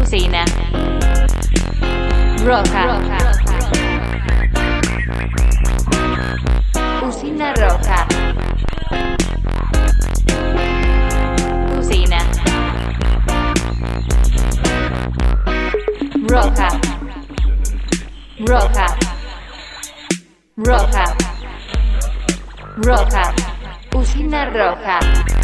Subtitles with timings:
[0.00, 0.44] Usina.
[2.44, 2.82] Roja.
[7.02, 8.06] Usina roja.
[11.78, 12.20] Usina.
[16.28, 16.68] Roja.
[18.46, 18.86] Roja.
[20.56, 21.16] Roja.
[22.76, 23.34] Roja.
[23.94, 25.41] Usina roja.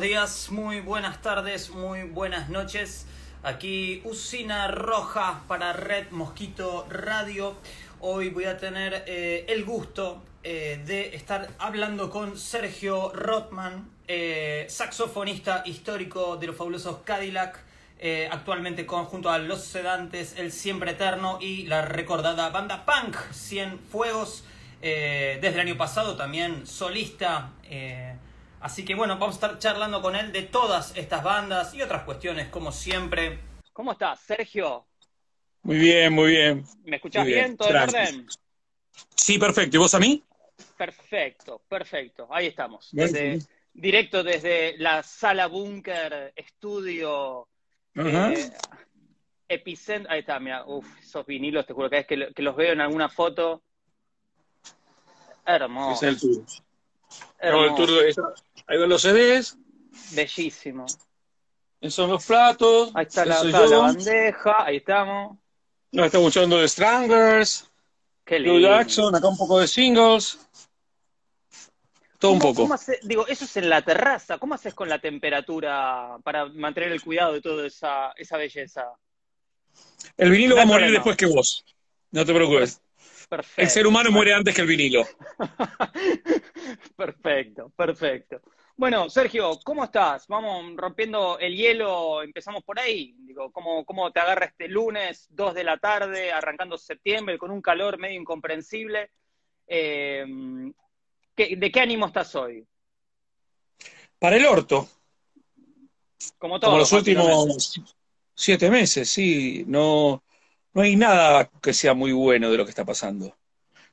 [0.00, 3.04] Buenos días, muy buenas tardes, muy buenas noches.
[3.42, 7.54] Aquí Usina Roja para Red Mosquito Radio.
[8.00, 14.64] Hoy voy a tener eh, el gusto eh, de estar hablando con Sergio Rotman, eh,
[14.70, 17.62] saxofonista histórico de los fabulosos Cadillac.
[18.30, 23.78] actualmente con, junto a Los Sedantes, El Siempre Eterno y la recordada banda Punk, 100
[23.80, 24.44] Fuegos.
[24.80, 27.50] desde el año pasado también solista.
[28.60, 32.02] Así que bueno, vamos a estar charlando con él de todas estas bandas y otras
[32.04, 33.40] cuestiones, como siempre.
[33.72, 34.86] ¿Cómo estás, Sergio?
[35.62, 36.64] Muy bien, muy bien.
[36.84, 37.38] ¿Me escuchás bien?
[37.38, 38.26] bien, ¿Todo en orden?
[39.14, 39.76] Sí, perfecto.
[39.76, 40.22] ¿Y vos a mí?
[40.76, 42.28] Perfecto, perfecto.
[42.30, 42.90] Ahí estamos.
[42.92, 43.46] Bien, Desde, bien.
[43.72, 47.48] directo desde la sala búnker, estudio,
[47.94, 48.50] eh,
[49.48, 50.12] epicentro.
[50.12, 52.80] Ahí está, mira, uff, esos vinilos, te juro que es que, que los veo en
[52.82, 53.62] alguna foto.
[55.46, 56.06] Hermoso.
[56.06, 56.44] Es el tour.
[57.40, 57.88] El tour
[58.66, 59.56] ahí van los CDs,
[60.12, 60.86] Bellísimo.
[61.80, 62.90] esos son los platos.
[62.94, 65.38] Ahí está la, está bandeja, ahí estamos.
[65.92, 67.68] Nos estamos escuchando de Stranglers,
[68.24, 68.60] Qué lindo.
[68.60, 70.38] Jackson, acá un poco de singles.
[72.18, 72.62] Todo un ¿Cómo- poco.
[72.64, 74.36] cómo hace- digo, eso es en la terraza.
[74.38, 78.84] ¿Cómo haces con la temperatura para mantener el cuidado de toda esa, esa belleza?
[80.18, 80.98] El vinilo No va a morir problema.
[81.04, 81.64] después que vos.
[82.10, 82.80] No te preocupes.
[83.30, 83.62] Perfecto.
[83.62, 85.06] El ser humano muere antes que el vinilo.
[86.96, 88.40] perfecto, perfecto.
[88.76, 90.26] Bueno, Sergio, ¿cómo estás?
[90.26, 93.14] Vamos rompiendo el hielo, empezamos por ahí.
[93.20, 97.62] Digo, ¿cómo, cómo te agarra este lunes, 2 de la tarde, arrancando septiembre, con un
[97.62, 99.12] calor medio incomprensible?
[99.68, 100.26] Eh,
[101.36, 102.66] ¿qué- ¿De qué ánimo estás hoy?
[104.18, 104.88] Para el orto,
[106.36, 106.70] Como todo.
[106.70, 107.80] como los últimos
[108.34, 109.62] siete meses, sí.
[109.68, 110.24] No,
[110.74, 113.36] no hay nada que sea muy bueno de lo que está pasando.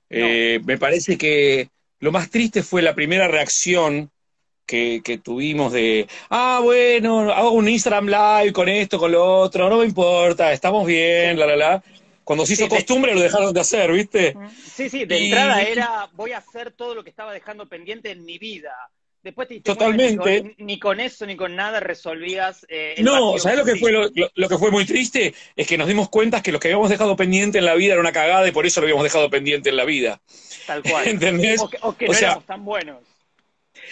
[0.09, 4.09] Eh, me parece que lo más triste fue la primera reacción
[4.65, 9.69] que, que tuvimos de, ah, bueno, hago un Instagram Live con esto, con lo otro,
[9.69, 11.83] no me importa, estamos bien, la, la, la.
[12.23, 14.35] Cuando se hizo Sí, de- costumbre lo dejaron de hacer, ¿viste?
[14.75, 18.11] Sí, sí, de Y- entrada era voy a hacer todo lo que estaba dejando pendiente
[18.11, 18.73] en mi vida.
[19.23, 20.41] Después te Totalmente.
[20.43, 23.75] ni con, ni con eso ni con nada resolvías eh, el No, ¿sabes lo que
[23.75, 25.33] fue lo, lo- lo que fue muy triste?
[25.55, 28.01] Es que nos dimos cuenta que lo que habíamos dejado pendiente en la vida era
[28.01, 30.21] una cagada y por eso lo habíamos dejado pendiente en la vida.
[30.65, 31.07] Tal cual.
[31.07, 31.59] ¿Entendés?
[31.61, 32.99] O que, o que O no sea- éramos tan buenos.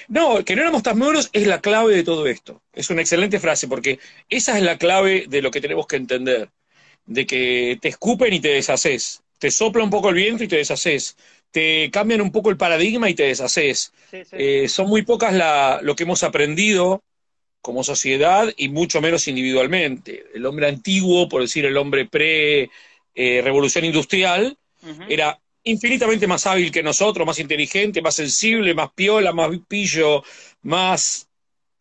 [0.07, 2.61] No, que no éramos tan buenos es la clave de todo esto.
[2.73, 3.99] Es una excelente frase porque
[4.29, 6.49] esa es la clave de lo que tenemos que entender.
[7.05, 9.21] De que te escupen y te deshaces.
[9.37, 11.17] Te sopla un poco el viento y te deshaces.
[11.55, 13.93] Te cambian un poco el paradigma y te deshaces.
[14.11, 14.37] Sí, sí.
[14.37, 17.01] Eh, son muy pocas la- lo que hemos aprendido
[17.61, 20.25] como sociedad y mucho menos individualmente.
[20.35, 25.03] El hombre antiguo, por decir el hombre pre-revolución industrial, Ujú.
[25.09, 30.23] era infinitamente más hábil que nosotros, más inteligente, más sensible, más piola, más pillo,
[30.63, 31.29] más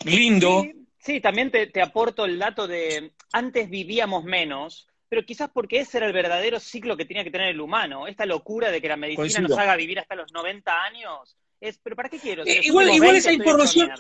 [0.04, 0.62] lindo.
[0.62, 5.78] Sí, sí, también te, te aporto el dato de antes vivíamos menos, pero quizás porque
[5.78, 8.08] ese era el verdadero ciclo que tenía que tener el humano.
[8.08, 9.47] Esta locura de que la medicina Coincido.
[9.48, 11.36] nos haga vivir hasta los 90 años.
[11.60, 12.42] Es, pero ¿para qué quiero?
[12.44, 13.91] Si Eh, igual- últimos igual 20 esa información-.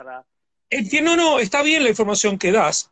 [0.70, 2.90] Entiendo, no, está bien la información que das,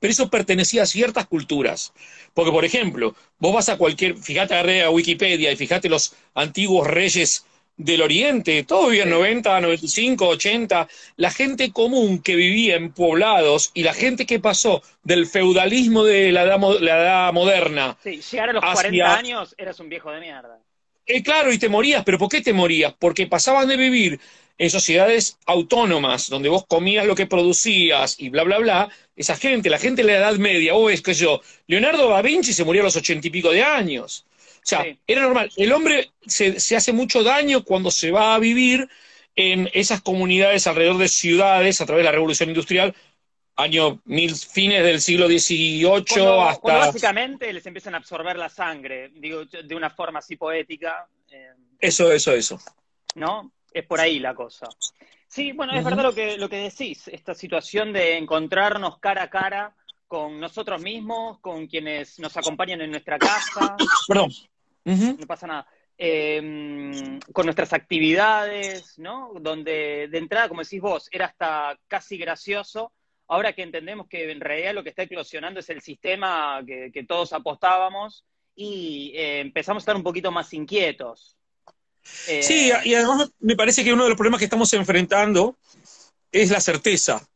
[0.00, 1.92] pero eso pertenecía a ciertas culturas.
[2.34, 6.88] Porque, por ejemplo, vos vas a cualquier, fíjate, agarré a Wikipedia y fíjate los antiguos
[6.88, 7.46] reyes
[7.84, 9.14] del Oriente, todos vivían Sí.
[9.14, 10.88] 90, 95, 80.
[11.16, 16.32] La gente común que vivía en poblados y la gente que pasó del feudalismo de
[16.32, 20.10] la edad, la edad moderna Sí, llegar a los Hacia- 40 años eras un viejo
[20.10, 20.58] de mierda.
[21.06, 22.94] Eh, claro, y te morías, pero ¿por qué te morías?
[22.98, 24.20] Porque pasaban de vivir
[24.58, 28.88] en sociedades autónomas, donde vos comías lo que producías y bla, bla, bla.
[29.16, 32.52] Esa gente, la gente de la Edad Media, o es que yo, Leonardo da Vinci
[32.52, 34.24] se murió a los ochenta y pico de años.
[34.64, 34.98] O sea, Sí.
[35.06, 35.50] era normal.
[35.56, 38.88] El hombre se, se hace mucho daño cuando se va a vivir
[39.34, 42.94] en esas comunidades alrededor de ciudades a través de la revolución industrial,
[43.56, 46.60] año mil, fines del siglo XVIII Cuando, hasta...
[46.60, 51.50] cuando básicamente les empiezan a absorber la sangre, digo, de una forma así poética, eh,
[51.78, 52.58] Eso, eso, eso.
[53.14, 53.52] ¿no?
[53.72, 54.68] Es por ahí la cosa.
[55.26, 59.30] Sí, bueno, es verdad lo que, lo que decís, esta situación de encontrarnos cara a
[59.30, 59.74] cara
[60.06, 63.76] con nosotros mismos, con quienes nos acompañan en nuestra casa.
[64.06, 64.30] Perdón.
[64.84, 65.66] No pasa nada.
[65.98, 69.32] Eh, con nuestras actividades, ¿no?
[69.40, 72.92] Donde de entrada, como decís vos, era hasta casi gracioso.
[73.28, 77.04] Ahora que entendemos que en realidad lo que está eclosionando es el sistema que, que
[77.04, 78.24] todos apostábamos
[78.54, 81.36] y eh, empezamos a estar un poquito más inquietos.
[82.28, 85.56] Eh, Sí, y además me parece que uno de los problemas que estamos enfrentando
[86.30, 87.26] es la certeza.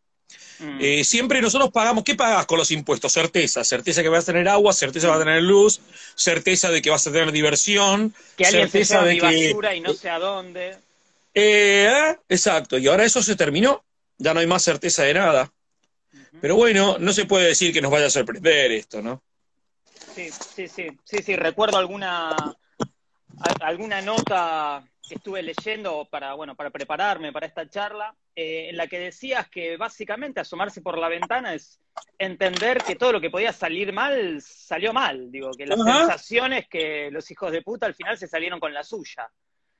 [0.58, 3.12] Mm, Eh, siempre nosotros pagamos, ¿qué pagas con los impuestos?
[3.12, 5.80] Certeza, certeza que vas a tener agua, certeza que vas a tener luz,
[6.14, 9.48] certeza de que vas a tener diversión, que alguien certeza de mi que...
[9.48, 10.76] basura y no sé a dónde.
[11.34, 13.84] Eh, exacto, y ahora eso se terminó,
[14.18, 15.52] ya no hay más certeza de nada.
[16.40, 19.22] Pero bueno, no se puede decir que nos vaya a sorprender esto, ¿no?
[20.14, 22.56] Sí, sí, sí, sí, sí, recuerdo alguna,
[23.60, 28.86] alguna nota que estuve leyendo para, bueno, para prepararme para esta charla, eh, en la
[28.88, 31.80] que decías que básicamente asomarse por la ventana es
[32.18, 35.30] entender que todo lo que podía salir mal, salió mal.
[35.30, 35.98] Digo, que las Ajá.
[35.98, 39.30] sensaciones que los hijos de puta al final se salieron con la suya.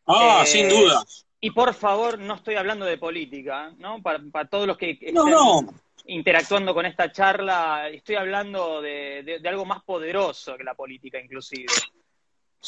[0.06, 1.05] Ah, Eh, sin duda.
[1.41, 4.00] Y por favor, no estoy hablando de política, ¿no?
[4.02, 5.75] Para, para todos los que estén No, no.
[6.06, 11.19] interactuando con esta charla, estoy hablando de, de- de algo más poderoso que la política,
[11.20, 11.67] inclusive.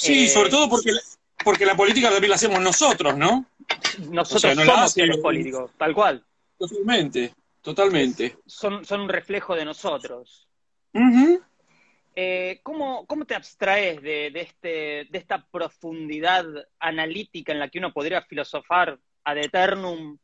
[0.00, 0.92] Sí, Eh, sobre todo porque,
[1.44, 3.46] porque la política también la hacemos nosotros, ¿no?
[4.10, 6.24] Nosotros O sea, no la somos hace- los políticos, tal cual.
[6.56, 8.36] Totalmente, totalmente.
[8.46, 10.46] Son, son un reflejo de nosotros.
[12.14, 14.68] Eh, ¿cómo, cómo te abstraes de, de este,
[15.10, 16.44] de esta profundidad
[16.80, 20.16] analítica en la que uno podría filosofar ad eternum?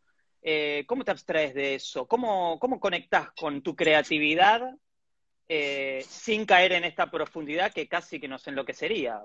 [0.42, 2.06] Eh, ¿Cómo te abstraes de eso?
[2.06, 4.60] ¿Cómo, cómo conectás con tu creatividad
[5.48, 9.20] eh, sin caer en esta profundidad que casi que nos enloquecería?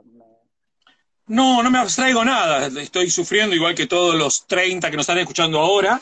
[1.27, 2.67] No, no me abstraigo nada.
[2.81, 6.01] Estoy sufriendo igual que todos los 30 que nos están escuchando ahora.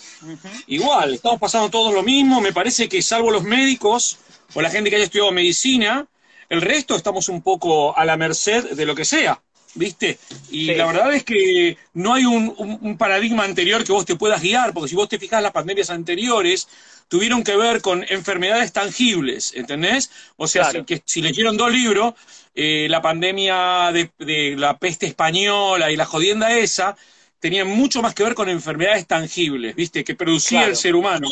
[0.67, 2.39] Igual, estamos pasando todos lo mismo.
[2.39, 4.19] Me parece que salvo los médicos
[4.53, 6.07] o la gente que haya estudiado medicina,
[6.49, 9.41] el resto estamos un poco a la merced de lo que sea,
[9.77, 10.17] ¿viste?
[10.49, 10.75] Y Sí.
[10.75, 14.41] la verdad es que no hay un, un- un paradigma anterior que vos te puedas
[14.41, 16.67] guiar, porque si vos te fijas, las pandemias anteriores
[17.07, 20.11] tuvieron que ver con enfermedades tangibles, ¿entendés?
[20.35, 20.79] O sea, Claro.
[20.79, 22.13] si, que, si leyeron dos libros,
[22.53, 26.97] eh, la pandemia de, de la peste española y la jodienda esa,
[27.39, 30.03] tenían mucho más que ver con enfermedades tangibles, ¿viste?
[30.03, 30.71] Que producía Claro.
[30.71, 31.29] el ser humano.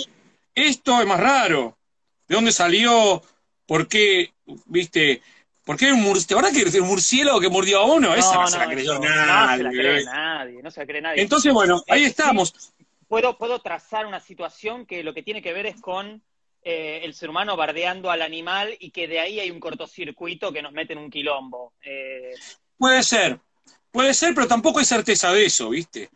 [0.54, 1.78] Esto es más raro.
[2.28, 3.22] ¿De dónde salió?
[3.66, 4.32] ¿Por qué?
[4.68, 5.22] ¿Viste?
[5.66, 6.48] ¿Por qué un murciélago?
[6.72, 8.16] ¿Te un murciélago que mordió a uno?
[8.16, 9.18] Esa no, se la creyó nadie.
[9.18, 11.22] No se la cree nadie, no se la cree nadie.
[11.22, 12.54] Entonces, bueno, ahí Eh, estamos.
[13.08, 16.22] puedo, puedo trazar una situación que lo que tiene que ver es con
[16.62, 20.62] eh, el ser humano bardeando al animal y que de ahí hay un cortocircuito que
[20.62, 21.74] nos mete en un quilombo.
[21.84, 22.32] Eh,
[22.78, 23.40] Puede ser.
[23.92, 26.10] Puede ser, pero tampoco hay certeza de eso, ¿viste?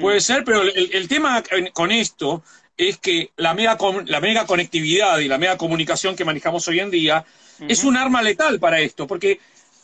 [0.00, 1.42] Puede ser, pero el, el tema
[1.72, 2.42] con esto
[2.76, 6.90] es que la mega, la mega conectividad y la mega comunicación que manejamos hoy en
[6.90, 7.24] día
[7.68, 9.40] es un arma letal para esto, porque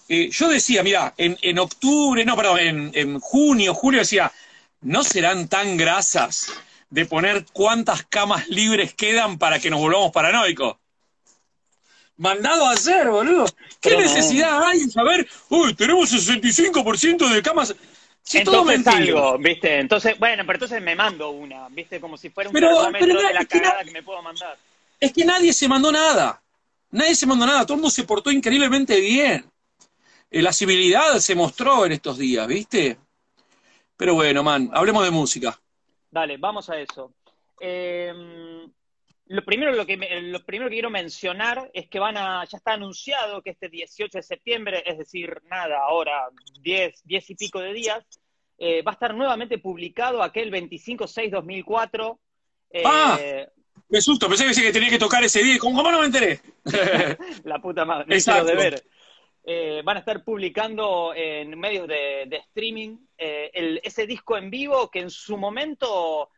[0.08, 4.32] eh, yo decía, mira, en, en octubre, no, perdón, en, en junio, julio decía,
[4.81, 6.52] ¿no serán tan grasas
[6.88, 10.76] de poner cuántas camas libres quedan para que nos volvamos paranoicos?
[12.16, 13.46] Mandado a hacer, boludo.
[13.81, 14.06] ¿Qué Pero no.
[14.06, 17.75] necesidad hay de saber, uy, tenemos 65% de camas?
[18.30, 19.18] Si es todo entonces mentira.
[19.26, 19.78] algo, ¿viste?
[19.80, 22.00] Entonces, bueno, pero entonces me mando una, ¿viste?
[22.00, 24.56] Como si fuera un Pero- de la que cagada que me puedo mandar.
[25.00, 26.40] Es que nadie se mandó nada.
[26.92, 27.62] Nadie se mandó nada.
[27.64, 29.44] Todo el mundo se portó increíblemente bien.
[30.30, 32.99] Eh, la civilidad se mostró en estos días, ¿viste?
[33.96, 35.58] Pero bueno, man, hablemos de música.
[36.10, 37.12] Dale, vamos a eso.
[37.60, 38.12] Eh,
[39.26, 42.58] lo, primero, lo, que me- lo primero que quiero mencionar es que van a, ya
[42.58, 46.28] está anunciado que este 18 de septiembre, es decir, nada, ahora
[46.60, 48.04] 10, 10 y pico de días,
[48.62, 52.19] eh, va a estar nuevamente publicado aquel 25-6-2004.
[52.71, 53.19] eh, Ah.
[53.88, 55.59] Me susto, pensé que, que tenía que tocar ese día.
[55.59, 56.38] ¿Cómo, cómo no me enteré?
[57.45, 58.45] la puta madre, Exacto.
[58.45, 58.85] quiero deber.
[59.43, 64.90] Eh, van a estar publicando en medios de, de streaming el- ese disco en vivo
[64.90, 66.29] que en su momento,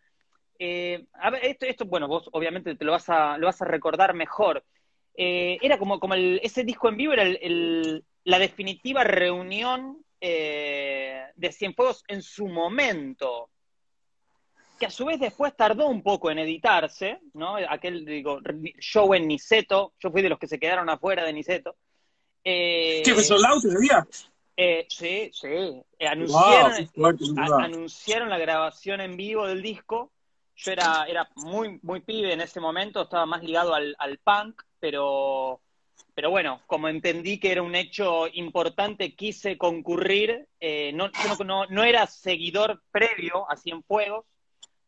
[1.20, 4.14] a ver, esto, esto, bueno, vos obviamente te lo vas a, lo vas a recordar
[4.14, 4.64] mejor.
[5.14, 11.24] Era como, como el- ese disco en vivo era el- el- la definitiva reunión eh,
[11.34, 13.50] de Cienfuegos en su momento
[14.78, 17.56] que a su vez después tardó un poco en editarse, ¿no?
[17.56, 18.40] Aquel, digo,
[18.80, 21.76] show en Niceto, yo fui de los que se quedaron afuera de Niceto.
[22.44, 24.06] Eh, ¿Qué fue Sold Out ese día?
[24.56, 25.48] eh, sí, sí.
[25.48, 26.90] Eh, Wow, anunciaron,
[27.38, 30.12] a- anunciaron la grabación en vivo del disco.
[30.56, 34.62] Yo era, era muy, muy pibe en ese momento, estaba más ligado al, al punk,
[34.78, 35.60] pero,
[36.14, 40.46] pero bueno, como entendí que era un hecho importante, quise concurrir.
[40.60, 44.26] Eh, no, yo no, no, era seguidor previo a Cienfuegos,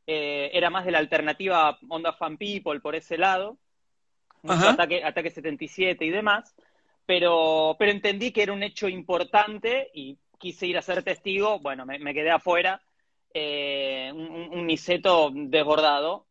[0.07, 3.59] eh, era más de la alternativa Onda Fan People por ese lado,
[4.47, 6.55] ataque, ataque 77 y demás,
[7.07, 11.87] pero, pero entendí que era un hecho importante y quise ir a ser testigo, bueno,
[11.87, 12.83] me, quedé afuera,
[13.33, 16.27] eh, un, un, niceto desbordado.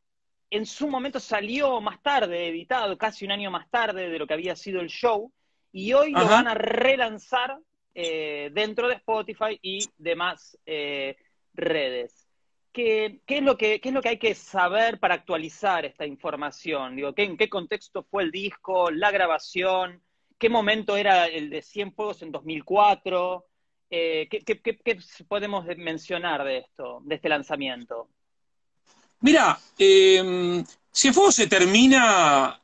[0.54, 4.36] En su momento salió más tarde, editado, casi un año más tarde de lo que
[4.36, 5.34] había sido el show,
[5.72, 7.58] y hoy lo van a relanzar
[7.96, 11.18] eh, dentro de Spotify y demás eh,
[11.56, 12.28] redes.
[12.72, 16.06] ¿Qué, qué, es lo que, ¿Qué es lo que hay que saber para actualizar esta
[16.06, 16.96] información?
[16.96, 20.04] Digo, ¿qué, ¿En qué contexto fue el disco, la grabación?
[20.38, 23.44] ¿Qué momento era el de 100 Fuegos en 2004?
[23.90, 28.08] Eh, ¿qué, qué, podemos mencionar de esto, de este lanzamiento?
[29.24, 30.64] Mira, eh,
[30.94, 32.60] Cienfuegos se termina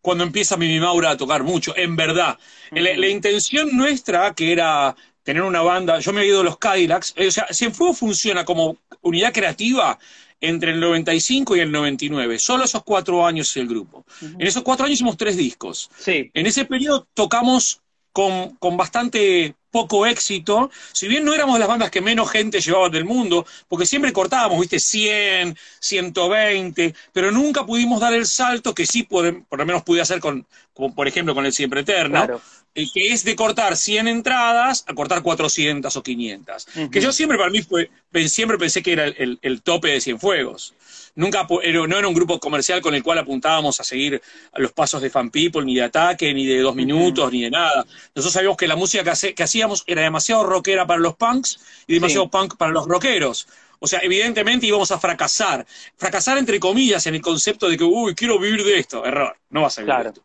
[0.00, 2.38] cuando empieza Mimi Maura a tocar mucho, en verdad.
[2.70, 4.94] la, intención nuestra, que era
[5.24, 8.44] tener una banda, yo me he ido a los Cadillacs, eh, o sea, Cienfuegos funciona
[8.44, 9.98] como unidad creativa
[10.40, 12.38] entre el 95 y el 99.
[12.38, 14.04] Solo esos cuatro años el grupo.
[14.20, 15.90] En esos cuatro años hicimos tres discos.
[15.98, 16.30] Sí.
[16.32, 17.80] En ese periodo tocamos
[18.14, 22.92] con, con bastante poco éxito, si bien no éramos las bandas que menos gente llevaban
[22.92, 28.86] del mundo, porque siempre cortábamos, viste, 100, 120, pero nunca pudimos dar el salto que
[28.86, 30.46] sí por lo menos pude hacer con,
[30.94, 32.40] por ejemplo, con el Siempre Eterno,
[32.74, 36.66] eh, que es de cortar 100 entradas a cortar 400 o 500.
[36.90, 37.90] Que yo siempre, para mí, fue,
[38.26, 40.74] siempre pensé que era el, el tope de Cienfuegos
[41.14, 44.20] nunca no era un grupo comercial con el cual apuntábamos a seguir
[44.56, 47.84] los pasos de Fan People, ni de ataque, ni de dos minutos, ni de nada.
[48.14, 49.04] Nosotros sabíamos que la música
[49.34, 53.46] que, hacíamos era demasiado rockera para los punks y demasiado punk para los rockeros.
[53.80, 55.66] O sea, evidentemente íbamos a fracasar.
[55.96, 59.04] Fracasar entre comillas en el concepto de que, uy, quiero vivir de esto.
[59.04, 60.22] Error, no vas a vivir de esto.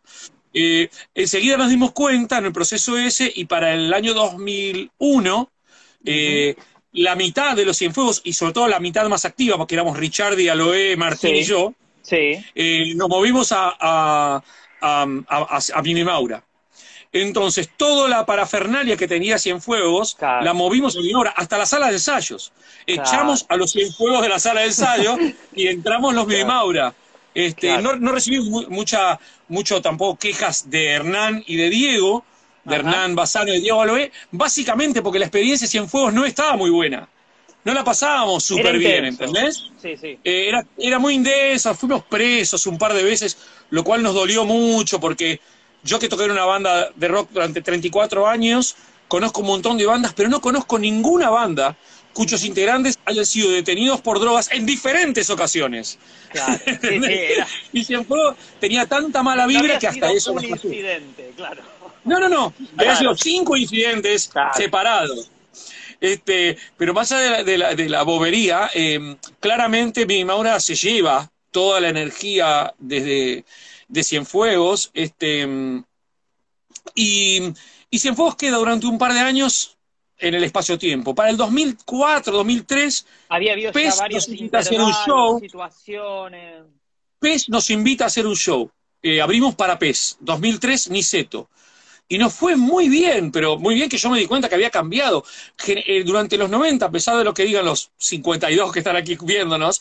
[0.53, 5.51] Eh, enseguida nos dimos cuenta en el proceso ese y para el año 2001
[6.06, 6.56] eh,
[6.94, 10.39] la mitad de los Cienfuegos, y sobre todo la mitad más activa, porque éramos Richard
[10.39, 11.74] y Aloe, Martín y yo,
[12.12, 14.41] eh, nos movimos a, a,
[14.82, 16.44] a, Maura.
[17.12, 21.88] Entonces, toda la parafernalia que tenía Cienfuegos, la movimos a Mimi Maura, hasta la sala
[21.88, 22.53] de ensayos.
[22.86, 25.18] Echamos a los Cienfuegos de la sala de ensayo
[25.56, 26.94] y entramos los Mimi Maura.
[27.33, 32.25] Este, no, no recibimos mucha, mucho tampoco quejas de Hernán y de Diego,
[32.63, 36.69] de Hernán Basano y Diego Aloé, básicamente porque la experiencia de Cienfuegos no estaba muy
[36.69, 37.07] buena.
[37.63, 39.65] No la pasábamos súper bien, ¿entendés?
[39.81, 40.17] Sí, sí.
[40.24, 43.38] Eh, era, era muy intensa, fuimos presos un par de veces,
[43.69, 45.41] lo cual nos dolió mucho porque
[45.83, 48.75] yo que toqué en una banda de rock durante 34 años,
[49.07, 51.75] conozco un montón de bandas, pero no conozco ninguna banda
[52.13, 55.98] cuyos integrantes hayan sido detenidos por drogas en diferentes ocasiones.
[56.30, 57.01] Claro, sí,
[57.74, 61.62] Y Cienfuegos tenía tanta mala vibra que hasta eso un incidente, claro.
[62.04, 62.54] No, no, no.
[62.78, 65.30] Había sido cinco incidentes separados.
[66.01, 71.30] Este, pero más allá de la, de la, bobería, em, claramente mi Maura se lleva
[71.51, 73.44] toda la energía desde
[73.89, 75.84] de Cienfuegos, este, em,
[76.96, 77.54] y,
[77.89, 79.78] y Cienfuegos queda durante un par de años
[80.20, 81.16] en el espacio-tiempo.
[81.16, 85.40] Para el 2004, 2003, había habido PES nos invita a hacer un show.
[85.40, 86.64] Situaciones.
[87.20, 88.70] PES nos invita a hacer un show.
[89.02, 91.50] Eh, abrimos para PES, 2003, Niceto
[92.12, 94.72] y nos fue muy bien, pero muy bien que yo me di cuenta que había
[94.72, 95.24] cambiado.
[95.68, 99.16] Eh, durante los 90, a pesar de lo que digan los 52 que están aquí
[99.22, 99.80] viéndonos,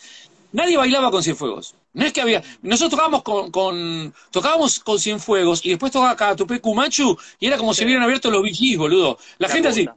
[0.52, 1.75] nadie bailaba con Cienfuegos.
[1.95, 2.42] No es que había.
[2.61, 7.73] Nosotros tocábamos con, con tocábamos con Cienfuegos y después tocaba Catupe Kumachu y era como
[7.73, 9.18] si hubieran abierto los VGs, boludo.
[9.38, 9.88] La, gente así.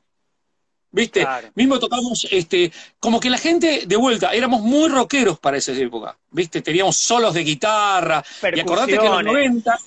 [0.91, 1.25] ¿Viste?
[1.55, 6.17] Mismo tocamos, este, como que la gente, de vuelta, éramos muy rockeros para esa época,
[6.31, 6.61] ¿viste?
[6.61, 9.79] Teníamos solos de guitarra, y acordate que en los 90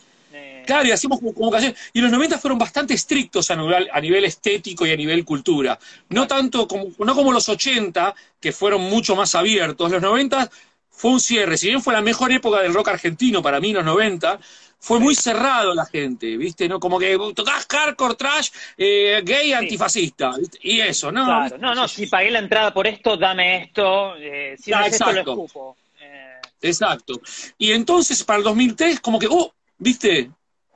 [0.64, 1.78] Claro, y hacíamos como, canciones.
[1.92, 5.78] Y los 90 fueron bastante estrictos a nivel, a nivel estético y a nivel cultura.
[6.08, 9.90] No tanto como, no como los 80, que fueron mucho más abiertos.
[9.90, 10.50] Los 90
[10.90, 11.56] fue un cierre.
[11.56, 14.38] Si bien fue la mejor época del rock argentino para mí, los 90,
[14.84, 16.68] fue muy cerrado la gente, ¿viste?
[16.68, 16.78] ¿No?
[16.78, 21.24] Como que tocás hardcore, trash, eh, gay, antifascista, Y eso, ¿no?
[21.24, 25.10] Claro, no, no, si pagué la entrada por esto, dame esto, eh, si no esto,
[25.10, 25.76] lo escupo.
[25.98, 26.38] Eh.
[26.60, 27.18] Exacto.
[27.56, 30.30] Y entonces, para el 2003, como que, oh, ¿viste?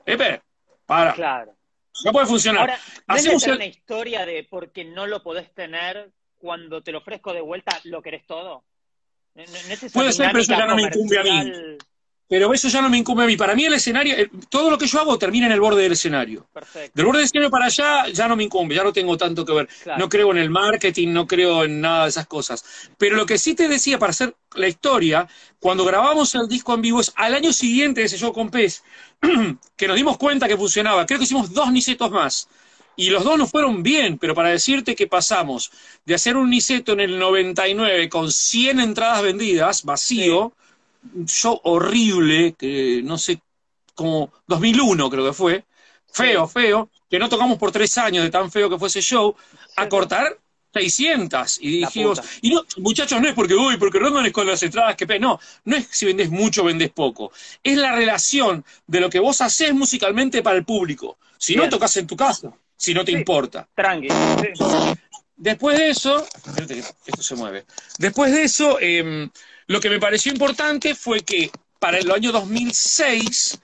[0.07, 0.41] Epe,
[0.87, 1.13] para.
[1.13, 1.55] Claro.
[2.03, 2.63] No puede funcionar.
[2.63, 2.81] Ahora,
[3.25, 7.79] ¿no una historia de porque no lo podés tener cuando te lo ofrezco de vuelta,
[7.85, 8.65] lo querés todo?
[9.93, 11.53] Puede ser, pero eso ya no me incumbe a mí.
[12.29, 13.37] Pero eso ya no me incumbe a mí.
[13.37, 14.15] Para mí el escenario,
[14.51, 16.47] todo lo que yo hago termina en el borde del escenario.
[16.53, 16.93] Perfecto.
[16.95, 19.55] Del borde del escenario para allá ya no me incumbe, ya no tengo tanto que
[19.55, 19.69] ver.
[19.97, 22.91] No creo en el marketing, no creo en nada de esas cosas.
[22.99, 25.27] Pero lo que sí te decía para hacer la historia,
[25.59, 28.83] cuando grabamos el disco en vivo, es al año siguiente ese show con Pez,
[29.77, 31.07] que nos dimos cuenta que funcionaba.
[31.07, 32.49] Creo que hicimos dos nicetos más.
[32.95, 35.71] Y los dos no fueron bien, pero para decirte que pasamos
[36.05, 40.53] de hacer un niceto en el 99 con 100 entradas vendidas, vacío,
[41.27, 43.41] show horrible, que no sé,
[43.95, 45.65] como 2001 creo que fue,
[46.13, 49.35] feo, feo, que no tocamos por tres años de tan feo que fue ese show,
[49.77, 50.39] a cortar
[50.73, 51.59] 600.
[51.61, 54.97] Y dijimos, y no, muchachos, no es porque, uy, porque Rodman es con las entradas
[54.97, 55.19] que pe-".
[55.19, 57.33] No, no es si vendés mucho vendés poco.
[57.63, 61.19] Es la relación de lo que vos haces musicalmente para el público.
[61.39, 63.19] Si no, tocas en tu casa, si no te Sí.
[63.19, 63.69] importa.
[63.75, 64.09] Tranqui.
[65.37, 67.65] Después de eso, espérate que esto se mueve.
[67.99, 69.31] Después de eso, em,
[69.69, 73.61] lo que me pareció importante fue que para el año 2006,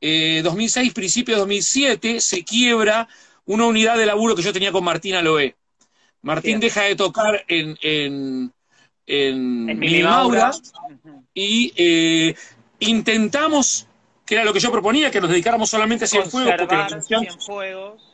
[0.00, 3.08] eh, 2006, principio de 2007, se quiebra
[3.46, 5.56] una unidad de laburo que yo tenía con Martín Aloé.
[6.22, 6.60] Martín Bien.
[6.60, 8.52] deja de tocar en, en,
[9.06, 9.80] en, En
[11.32, 12.34] y eh,
[12.80, 13.86] intentamos,
[14.24, 16.88] que era lo que yo proponía, que nos dedicáramos solamente a Cienfuegos, porque la.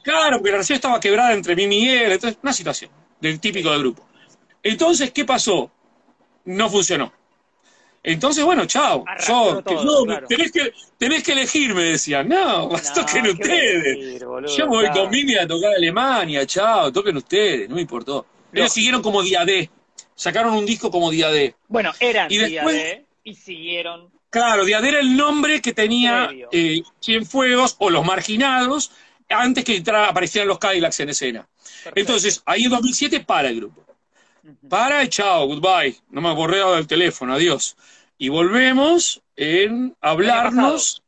[0.03, 3.71] Claro, porque la relación estaba quebrada entre mí y Miguel, entonces, una situación del típico
[3.71, 4.07] del grupo.
[4.63, 5.71] Entonces, ¿qué pasó?
[6.45, 7.22] No funcionó.
[8.05, 9.05] Entonces, bueno, chao.
[9.29, 10.27] Yo, que- todo, no, claro.
[10.27, 12.29] tenés, que, tenés que elegir, me decían.
[12.29, 13.85] No, No, toquen ¿qué ustedes.
[13.85, 14.57] decir, boludo?
[14.57, 15.09] Yo me voy Claro.
[15.09, 18.27] con a tocar a Alemania, chao, toquen ustedes, no me importó.
[18.53, 19.71] Ellos siguieron como día D.
[20.15, 21.55] Sacaron un disco como día D.
[21.69, 22.65] Bueno, eran Y día
[23.25, 24.11] y siguieron.
[24.31, 28.91] Claro, Día D era el nombre que tenía eh, Cienfuegos o Los Marginados
[29.29, 31.47] antes que entra- aparecieran los Cadillacs en escena.
[31.85, 32.01] Perfecto.
[32.01, 33.82] Entonces, ahí en 2007 para el grupo.
[34.69, 35.97] Para y chao, goodbye.
[36.11, 37.77] No me borré del teléfono, adiós.
[38.19, 41.03] Y volvemos en hablarnos.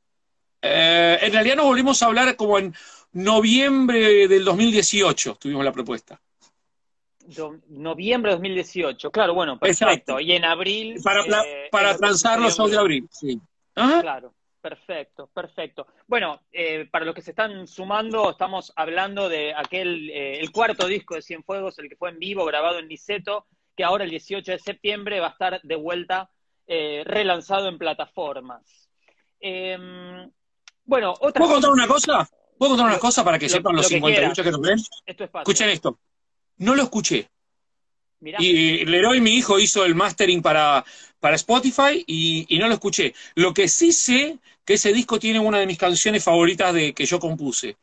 [0.62, 2.74] eh, en realidad nos volvimos a hablar como en
[3.12, 6.20] noviembre del 2018, tuvimos la propuesta.
[7.26, 9.10] Do- noviembre de 2018.
[9.10, 9.86] Claro, bueno, perfecto.
[9.90, 10.20] Exacto.
[10.20, 11.00] Y en abril.
[11.02, 13.08] Para, eh, para el transar los shows de abril.
[13.10, 13.40] Sí.
[13.74, 14.34] Claro,
[14.68, 15.86] perfecto, perfecto.
[16.06, 20.86] Bueno, eh, para los que se están sumando, estamos hablando de aquel, eh, el cuarto
[20.86, 24.52] disco de Cienfuegos, el que fue en vivo, grabado en Niceto, que ahora el 18
[24.52, 26.30] de septiembre va a estar de vuelta
[26.66, 28.88] eh, relanzado en plataformas.
[29.38, 30.30] Em,
[30.86, 32.26] bueno, otra ¿Puedo contar una cosa?
[32.56, 34.78] ¿Puedo contar una cosa para que lo- sepan los lo que 58 que nos ven?
[35.04, 35.30] Esto es.
[35.34, 35.98] Escuchen esto.
[36.56, 37.28] No lo escuché.
[38.20, 40.82] Mirá, Y Leroy, mi hijo, hizo el mastering para,
[41.20, 43.14] para Spotify y, y no lo escuché.
[43.34, 47.06] Lo que sí sé que ese disco tiene una de mis canciones favoritas de, que
[47.06, 47.76] yo compuse,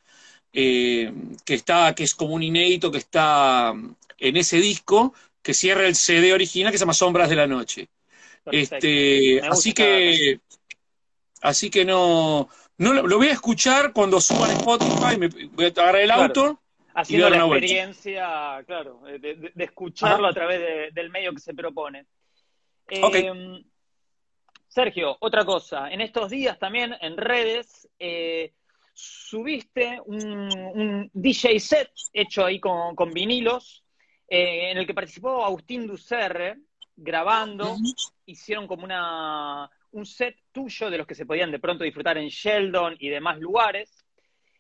[0.53, 1.11] eh,
[1.45, 3.73] que está, que es como un inédito que está
[4.17, 7.87] en ese disco, que cierra el CD original que se llama Sombras de la Noche.
[8.43, 8.75] perfecto.
[8.75, 10.39] Este, así que,
[11.41, 15.65] así que no, no lo, lo voy a escuchar cuando suban a Spotify, me voy
[15.65, 16.23] a agarrar el Claro.
[16.23, 16.57] auto.
[16.93, 17.65] haciendo la vuelta.
[17.65, 22.05] experiencia, claro, de, de- de escucharlo a través de- del medio que se propone.
[22.89, 23.15] Eh, Ok.
[24.71, 25.91] Sergio, otra cosa.
[25.91, 28.53] En estos días también en redes eh,
[28.93, 33.83] subiste un, un DJ set hecho ahí con, con vinilos,
[34.29, 36.55] eh, en el que participó Agustín Ducerre
[36.95, 37.75] grabando.
[38.25, 42.29] Hicieron como una, un set tuyo de los que se podían de pronto disfrutar en
[42.29, 44.05] Sheldon y demás lugares.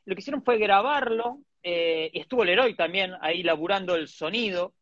[0.03, 4.73] Lo que hicieron fue grabarlo, eh, y estuvo Leroy también ahí laburando el sonido.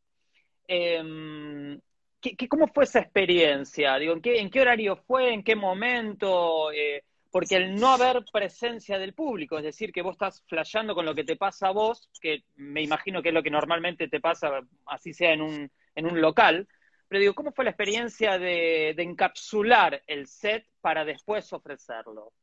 [2.21, 3.97] ¿Qué, qué- cómo fue esa experiencia?
[3.97, 5.33] Digo, ¿en qué, en qué horario fue?
[5.33, 6.71] ¿En qué momento?
[6.71, 11.05] Eh, porque el no haber presencia del público, es decir, que vos estás flasheando con
[11.05, 14.19] lo que te pasa a vos, que me imagino que es lo que normalmente te
[14.19, 16.67] pasa, así sea en un, en un local,
[17.07, 22.33] pero digo, ¿cómo fue la experiencia de, de encapsular el set para después ofrecerlo?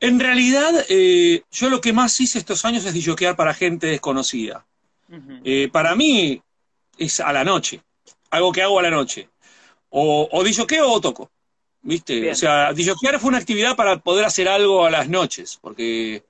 [0.00, 4.66] En realidad, eh, yo lo que más hice estos años es disjoquear para gente desconocida.
[5.44, 6.42] Eh, para mí
[7.00, 7.82] es a la noche,
[8.30, 9.28] algo que hago a la noche.
[9.90, 11.30] O, o disjoqueo o toco,
[11.82, 12.20] ¿viste?
[12.20, 12.32] Bien.
[12.32, 16.24] O sea, disjoquear fue una actividad para poder hacer algo a las noches, porque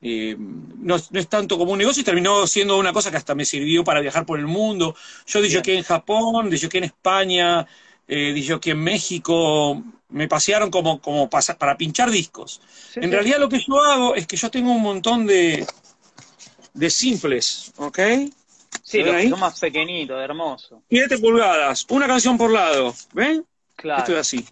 [0.00, 3.34] eh, no, no es tanto como un negocio y terminó siendo una cosa que hasta
[3.34, 4.94] me sirvió para viajar por el mundo.
[5.26, 7.66] Yo disjoqueé en Japón, disjoqueé en España,
[8.08, 12.60] eh, disjoqueé en México, me pasearon como, como para pinchar discos.
[12.94, 13.16] Sí, En sí.
[13.16, 15.66] realidad lo que yo hago es que yo tengo un montón de,
[16.74, 17.98] de simples, ¿ok?
[18.86, 20.80] Sí, que son más pequeñitos, hermoso.
[20.88, 23.44] 7 pulgadas, una canción por lado, ¿ven?
[23.74, 23.98] Claro.
[23.98, 24.46] Esto es así.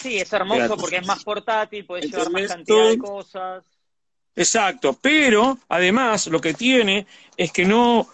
[0.00, 3.62] Sí, es hermoso porque es más portátil, podés llevar más cantidad de cosas.
[4.34, 7.06] Exacto, pero además lo que tiene
[7.36, 8.08] es que no,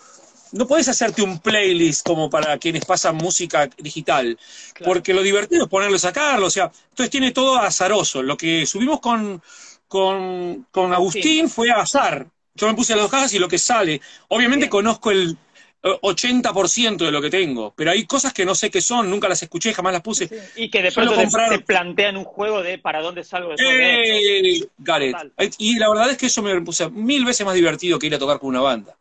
[0.53, 4.39] no puedes hacerte un playlist como para quienes pasan música digital,
[4.75, 4.93] Claro.
[4.93, 8.23] porque lo divertido es ponerlo y sacarlo, o sea, entonces tiene todo azaroso.
[8.23, 9.43] Lo que subimos con,
[9.87, 12.27] con, con Agustín fue azar.
[12.59, 14.01] Yo me puse las dos cajas y lo que sale.
[14.29, 14.71] Obviamente Bien.
[14.71, 15.37] conozco el
[15.83, 19.29] eh, 80% de lo que tengo, pero hay cosas que no sé qué son, nunca
[19.29, 20.27] las escuché, jamás las puse.
[20.27, 23.77] Sí, Y que de pronto comprar- te, plantean un juego de para dónde salgo después
[23.77, 24.03] de
[24.51, 24.67] esto.
[24.67, 24.71] ¡Eh!
[24.79, 25.13] Gareth.
[25.13, 25.33] Total.
[25.59, 28.19] Y la verdad es que eso me puse mil veces más divertido que ir a
[28.19, 28.97] tocar con una banda.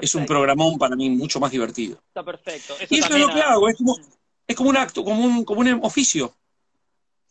[0.00, 1.98] Es un programón para mí mucho más divertido.
[2.06, 2.76] Está perfecto.
[2.88, 3.98] Y eso es lo que hago, es como,
[4.46, 6.32] es como un acto, como un, como un oficio.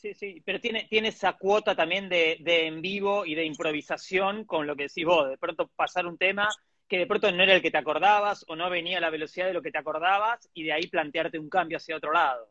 [0.02, 4.46] Sí, sí, pero tiene, tiene esa cuota también de, de en vivo y de improvisación
[4.46, 6.50] con lo que decís vos, de pronto pasar un tema
[6.88, 9.46] que de pronto no era el que te acordabas o no venía a la velocidad
[9.46, 12.50] de lo que te acordabas y de ahí plantearte un cambio hacia otro lado.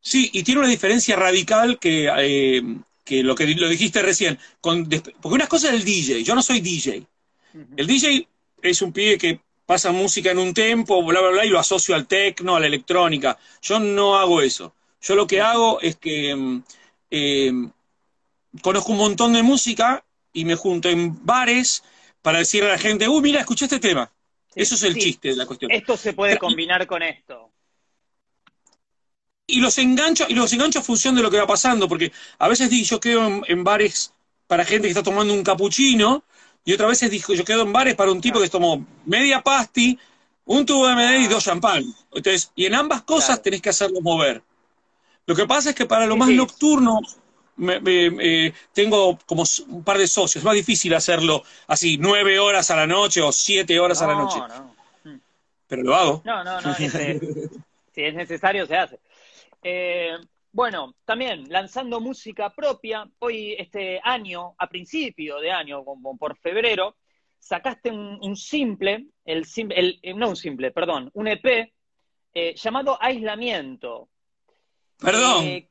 [0.00, 2.62] Sí, y tiene una diferencia radical que, eh,
[3.04, 4.38] que lo que lo dijiste recién.
[4.60, 7.06] Con, porque una cosa es el DJ, yo no soy DJ.
[7.76, 8.28] El DJ
[8.60, 11.94] es un pibe que pasa música en un tempo, bla, bla, bla, y lo asocio
[11.94, 13.38] al techno, a la electrónica.
[13.62, 14.74] Yo no hago eso.
[15.02, 16.62] Yo lo que hago es que mm,
[17.12, 17.52] eh,
[18.62, 21.82] conozco un montón de música y me junto en bares
[22.22, 24.10] para decirle a la gente, uy, mira, escuché este tema.
[24.54, 25.00] Sí, eso es el sí.
[25.00, 25.70] chiste de la cuestión.
[25.72, 27.52] Esto se puede combinar con esto.
[29.46, 32.48] y los engancho, y los engancho a función de lo que va pasando, porque a
[32.48, 34.14] veces digo, yo quedo en, en bares
[34.46, 36.24] para gente que está tomando un capuchino,
[36.64, 39.98] y otras veces digo, yo quedo en bares para un tipo que tomó media pasti,
[40.44, 41.84] un tubo de MD y dos champán.
[42.12, 43.42] Entonces, y en ambas cosas Claro.
[43.42, 44.42] tenés que hacerlo mover.
[45.26, 46.36] Lo que pasa es que para lo más sí.
[46.36, 47.00] nocturno
[47.56, 50.36] me- me- me- tengo como un par de socios.
[50.36, 54.14] Es más difícil hacerlo así, nueve horas a la noche o siete horas a la
[54.14, 54.38] noche.
[54.38, 54.74] No, no.
[55.68, 56.22] Pero lo hago.
[56.24, 56.74] No, no, no.
[56.78, 57.20] este,
[57.94, 58.98] si es necesario, se hace.
[59.62, 60.12] Eh,
[60.50, 66.96] bueno, también lanzando música propia, hoy este año, a principio de año, como por febrero,
[67.38, 71.72] sacaste un, un simple, el, el- no un simple, perdón, un EP
[72.34, 74.08] eh, llamado Aislamiento.
[75.02, 75.44] Perdón.
[75.44, 75.68] Eh,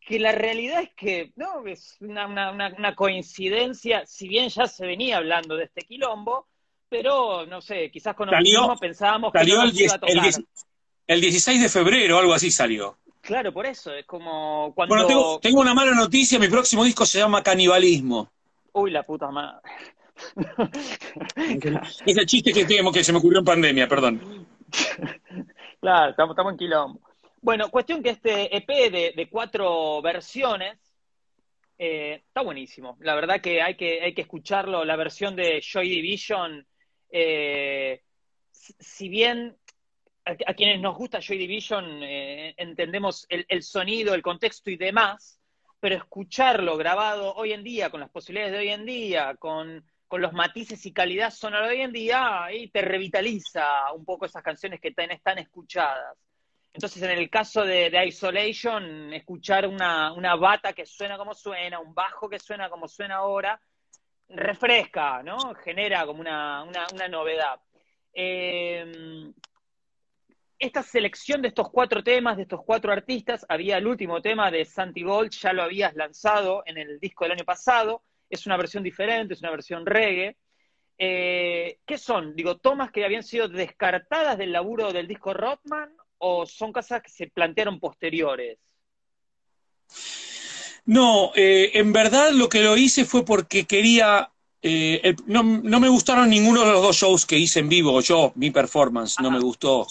[0.00, 4.66] que la realidad es que, no, es una, una- una- una coincidencia, si bien ya
[4.66, 6.48] se venía hablando de este quilombo,
[6.88, 10.00] pero no sé, quizás con optimismo pensábamos que Salió no el, iba 10 a el
[10.00, 10.22] tocar.
[10.22, 10.42] 10
[11.06, 12.98] el 16 de febrero, algo así salió.
[13.20, 14.94] Claro, por eso, es como cuando...
[14.94, 18.30] Bueno, tengo, tengo una mala noticia, mi próximo disco se llama Canibalismo.
[18.72, 19.60] Uy, la puta madre.
[22.06, 24.46] Es el chiste que tengo que se me ocurrió en pandemia, perdón.
[25.80, 27.00] Claro, estamos, estamos en quilombo.
[27.42, 30.78] Bueno, cuestión que este EP de, de cuatro versiones
[31.76, 32.96] eh, está buenísimo.
[33.00, 34.84] La verdad que hay que, hay que escucharlo.
[34.84, 36.64] La versión de Joy Division,
[37.10, 38.04] eh,
[38.52, 39.56] si bien
[40.24, 45.40] a, quienes nos gusta Joy Division eh, entendemos el, sonido, el contexto y demás,
[45.80, 50.22] pero escucharlo grabado hoy en día, con las posibilidades de hoy en día, con, con
[50.22, 54.44] los matices y calidad sonora de hoy en día, ahí te revitaliza un poco esas
[54.44, 56.16] canciones que tenés tan escuchadas.
[56.74, 61.94] Entonces, en el caso de, de Isolation, escuchar una, bata que suena como suena, un
[61.94, 63.60] bajo que suena como suena ahora,
[64.28, 65.54] refresca, ¿no?
[65.56, 66.64] Genera como una,
[67.10, 67.60] novedad.
[68.14, 69.32] Eh,
[70.58, 74.64] esta selección de estos cuatro temas, de estos cuatro artistas, había el último tema de
[74.64, 78.82] Santi Gold, ya lo habías lanzado en el disco del año pasado, es una versión
[78.82, 80.38] diferente, es una versión reggae.
[80.96, 82.34] Eh, ¿Qué son?
[82.34, 87.10] Digo, tomas que habían sido descartadas del laburo del disco Rockman o son cosas que
[87.10, 88.58] se plantearon posteriores?
[90.84, 94.28] No, eh, en verdad lo que lo hice fue porque quería.
[94.64, 98.00] eh, el- no, no me gustaron ninguno de los dos shows que hice en vivo.
[98.00, 99.88] Yo, mi performance, no me gustó.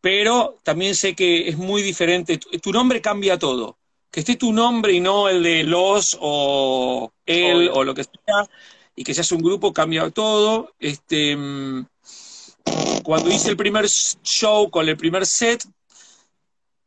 [0.00, 2.38] Pero también sé que es muy diferente.
[2.38, 3.78] Tu, tu nombre cambia todo.
[4.12, 7.74] Que esté tu nombre y no el de los o él Obvio.
[7.74, 8.46] o lo que sea.
[8.94, 10.72] Y que seas un grupo cambia todo.
[10.78, 11.86] Este, mm,
[13.02, 15.64] cuando hice el primer show con el primer set,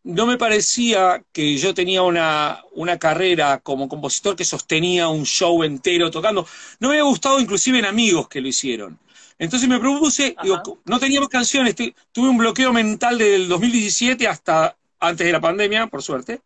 [0.04, 5.64] no me parecía que yo tenía una, una carrera como compositor que sostenía un show
[5.64, 6.48] entero tocando.
[6.80, 9.00] No me había gustado inclusive en amigos que lo hicieron.
[9.40, 14.78] Entonces me propuse, digo, no teníamos canciones, tu- tuve un bloqueo mental del 2017 hasta
[15.00, 16.42] antes de la pandemia, por suerte,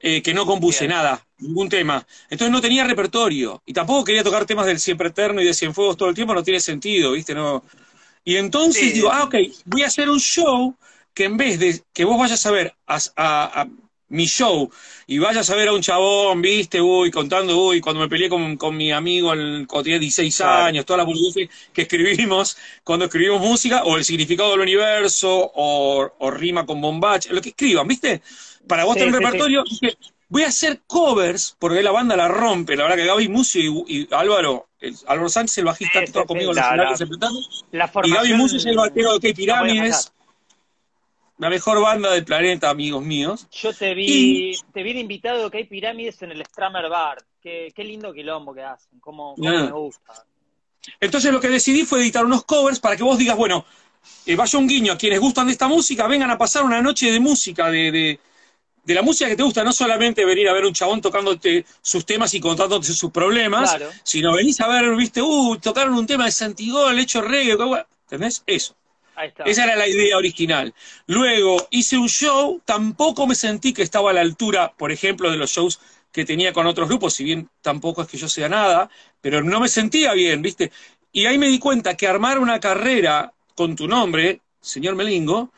[0.00, 0.90] eh, que no compuse Bien.
[0.96, 2.04] nada, ningún tema.
[2.28, 5.96] Entonces no tenía repertorio y tampoco quería tocar temas del Siempre Eterno y de Cienfuegos
[5.96, 7.32] todo el tiempo, no tiene sentido, ¿viste?
[7.34, 7.62] No.
[8.28, 8.92] Y entonces Sí.
[8.92, 10.76] digo, ah, ok, voy a hacer un show
[11.14, 13.68] que en vez de que vos vayas a ver a, a- a
[14.10, 14.70] mi show
[15.06, 18.56] y vayas a ver a un chabón, viste, uy, contando, uy, cuando me peleé con,
[18.56, 20.68] con mi amigo el- cuando tenía 16 Claro.
[20.68, 26.10] años, todas las boludeces que escribimos cuando escribimos música, o el significado del universo, o,
[26.18, 28.22] o rima con bombacha, lo que escriban, viste,
[28.66, 29.96] para vos Sí, tener sí, repertorio, dije,
[30.28, 34.00] voy a hacer covers, porque la banda la rompe, la verdad que Gaby Mucio y,
[34.00, 38.10] y Álvaro, el- Álvaro Sánchez, el bajista que toca conmigo en los la- escenarios y.
[38.12, 40.12] Gaby Mucio es el batero de Pirámides,
[41.38, 43.46] la mejor banda del planeta, amigos míos.
[43.52, 47.18] Yo te vi, te vi de invitado que hay pirámides en el Stramer Bar.
[47.40, 50.24] Qué, qué lindo quilombo que hacen, cómo, cómo me gusta.
[51.00, 53.64] Entonces lo que decidí fue editar unos covers para que vos digas, bueno,
[54.26, 57.12] eh, vaya un guiño a quienes gustan de esta música, vengan a pasar una noche
[57.12, 58.20] de música, de, de,
[58.88, 62.06] de la música que te gusta, no solamente venir a ver un chabón tocándote sus
[62.06, 63.90] temas y contándote sus problemas, Claro.
[64.02, 67.54] sino venís a ver, viste, uh, tocaron un tema de Santigol, hecho reggae.
[68.04, 68.42] ¿entendés?
[68.46, 68.74] Eso.
[69.14, 69.42] Ahí está.
[69.44, 70.72] Esa era la idea original.
[71.06, 75.36] Luego hice un show, tampoco me sentí que estaba a la altura, por ejemplo, de
[75.36, 78.88] los shows que tenía con otros grupos, si bien tampoco es que yo sea nada,
[79.20, 80.72] pero no me sentía bien, ¿viste?
[81.12, 85.52] Y ahí me di cuenta que armar una carrera con tu nombre, señor Melingo,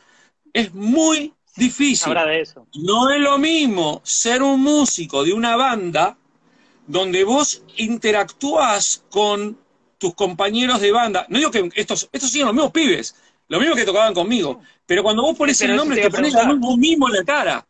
[0.51, 2.13] es muy difícil.
[2.13, 2.67] De eso.
[2.75, 6.17] No es lo mismo ser un músico de una banda
[6.87, 9.57] donde vos interactúas con
[9.97, 11.25] tus compañeros de banda.
[11.29, 13.15] No digo que estos, estos siguen los mismos pibes,
[13.47, 16.33] los mismos que tocaban conmigo, pero cuando vos pones Pero el nombre te te pones
[16.59, 17.67] vos mismo en la cara,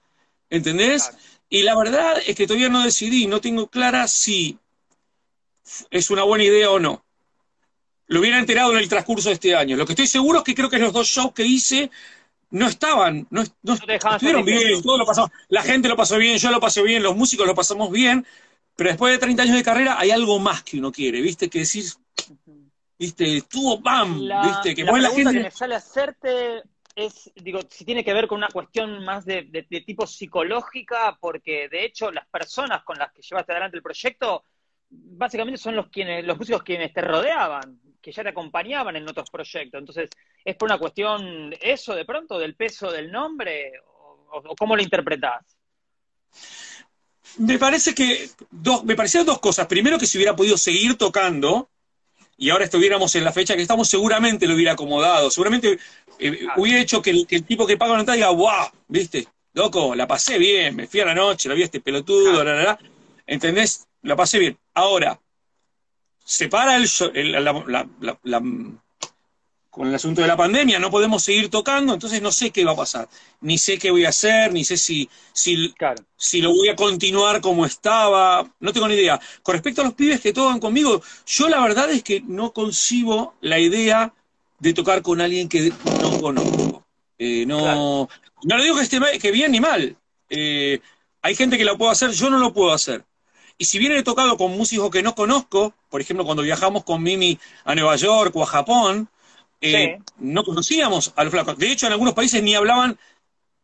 [0.49, 1.03] ¿entendés?
[1.03, 1.17] Claro.
[1.49, 4.57] Y la verdad es que todavía no decidí, no tengo clara si
[5.89, 7.03] es una buena idea o no.
[8.07, 9.75] Lo hubiera enterado en el transcurso de este año.
[9.75, 11.91] Lo que estoy seguro es que creo que los dos shows que hice
[12.51, 16.37] no estaban, no, no- dejaban estuvieron bien, todo lo pasamos, la gente lo pasó bien,
[16.37, 18.25] yo lo pasé bien, los músicos lo pasamos bien,
[18.75, 21.49] pero después de 30 años de carrera hay algo más que uno quiere, ¿viste?
[21.49, 21.85] Que decir,
[22.97, 23.37] ¿viste?
[23.37, 24.21] Estuvo ¡bam!
[24.21, 24.75] La, ¿Viste?
[24.75, 25.43] Que la pone la pregunta gente...
[25.43, 26.63] que me sale a hacerte
[26.95, 31.17] es, digo, si tiene que ver con una cuestión más de, de- de tipo psicológica,
[31.19, 34.43] porque de hecho las personas con las que llevaste adelante el proyecto,
[34.89, 39.29] básicamente son los quienes, los músicos quienes te rodeaban, que ya te acompañaban en otros
[39.29, 39.79] proyectos.
[39.79, 40.09] Entonces,
[40.43, 43.73] ¿es por una cuestión eso de pronto, del peso del nombre?
[44.31, 45.45] ¿O, o cómo lo interpretás?
[47.37, 49.67] Me parece que dos, me parecieron dos cosas.
[49.67, 51.69] Primero que si hubiera podido seguir tocando
[52.37, 55.29] y ahora estuviéramos en la fecha que estamos, seguramente lo hubiera acomodado.
[55.29, 55.77] Seguramente
[56.19, 58.69] eh, hubiera hecho que el, que el tipo que paga la entrada diga, ¡guau!
[58.87, 59.27] ¿Viste?
[59.53, 62.43] Loco, la pasé bien, me fui a la noche, lo vi a este pelotudo, Claro.
[62.43, 62.79] la, la, la.
[63.27, 63.87] ¿entendés?
[64.01, 64.57] La pasé bien.
[64.73, 65.19] Ahora,
[66.23, 68.41] separa el, el- la, la- la- la-
[69.69, 72.73] con el asunto de la pandemia, no podemos seguir tocando, entonces no sé qué va
[72.73, 73.07] a pasar.
[73.39, 76.03] Ni sé qué voy a hacer, ni sé si, si Claro.
[76.17, 79.17] si lo voy a continuar como estaba, no tengo ni idea.
[79.41, 83.35] Con respecto a los pibes que tocan conmigo, yo la verdad es que no concibo
[83.39, 84.13] la idea
[84.59, 86.85] de tocar con alguien que no conozco.
[87.17, 88.09] Eh, no, Claro.
[88.43, 89.95] no le digo que esté que bien ni mal.
[90.29, 90.81] Eh,
[91.21, 93.05] hay gente que lo puede hacer, yo no lo puedo hacer.
[93.57, 97.03] Y si bien he tocado con músicos que no conozco, por ejemplo, cuando viajamos con
[97.03, 99.09] Mimi a Nueva York o a Japón,
[99.59, 100.03] eh, Sí.
[100.17, 101.57] no conocíamos a los flacos.
[101.57, 102.97] De hecho, en algunos países ni hablaban,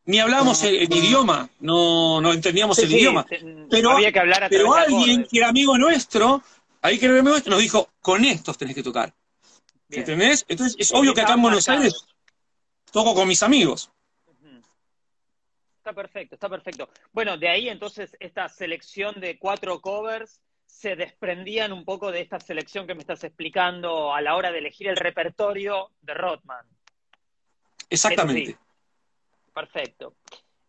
[0.05, 3.25] ni hablábamos el, el idioma, no, no entendíamos Sí, el sí, idioma.
[3.69, 6.43] Pero, había que hablar a pero alguien que era amigo nuestro,
[6.81, 9.13] ahí que era amigo nuestro, nos dijo, con estos tenés que tocar.
[9.87, 10.01] Bien.
[10.01, 10.45] ¿Entendés?
[10.49, 11.93] Entonces es obvio que acá en Buenos marcados.
[11.93, 12.05] Aires
[12.91, 13.89] toco con mis amigos.
[15.77, 16.89] Está perfecto, está perfecto.
[17.13, 22.39] Bueno, de ahí entonces esta selección de cuatro covers se desprendían un poco de esta
[22.39, 26.67] selección que me estás explicando a la hora de elegir el repertorio de Rothman.
[27.89, 28.57] Exactamente.
[29.51, 30.17] Perfecto.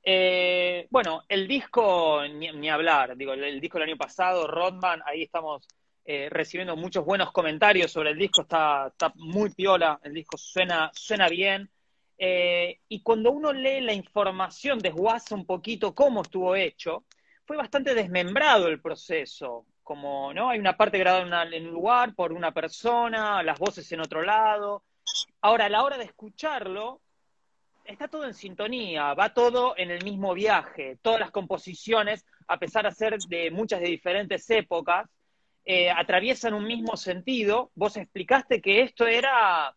[0.03, 5.03] Eh, bueno, el disco, ni, ni hablar, digo, el, el disco del año pasado, Rodman,
[5.05, 5.69] ahí estamos
[6.07, 10.91] eh, recibiendo muchos buenos comentarios sobre el disco, está, está muy piola, el disco suena,
[10.95, 11.69] suena bien.
[12.17, 17.05] Eh, y cuando uno lee la información, desguaza un poquito cómo estuvo hecho,
[17.45, 19.67] fue bastante desmembrado el proceso.
[19.89, 20.51] Como, ¿no?
[20.51, 24.85] Hay una parte grabada en, un lugar por una persona, las voces en otro lado.
[25.41, 27.01] Ahora, a la hora de escucharlo,
[27.87, 30.99] está todo en sintonía, va todo en el mismo viaje.
[31.01, 35.09] Todas las composiciones, a pesar de ser de muchas de diferentes épocas,
[35.65, 37.71] eh, atraviesan un mismo sentido.
[37.75, 39.75] Vos explicaste que esto era,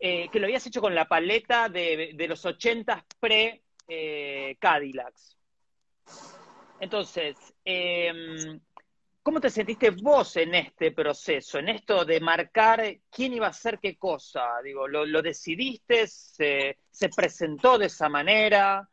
[0.00, 4.56] eh, que lo habías hecho con la paleta de, los 80 pre eh.
[6.80, 8.60] Entonces, em,
[9.28, 13.78] ¿cómo te sentiste vos en este proceso, en esto de marcar quién iba a hacer
[13.78, 14.42] qué cosa?
[14.64, 16.06] Digo, ¿lo, lo decidiste?
[16.06, 18.88] Se, se presentó de esa manera?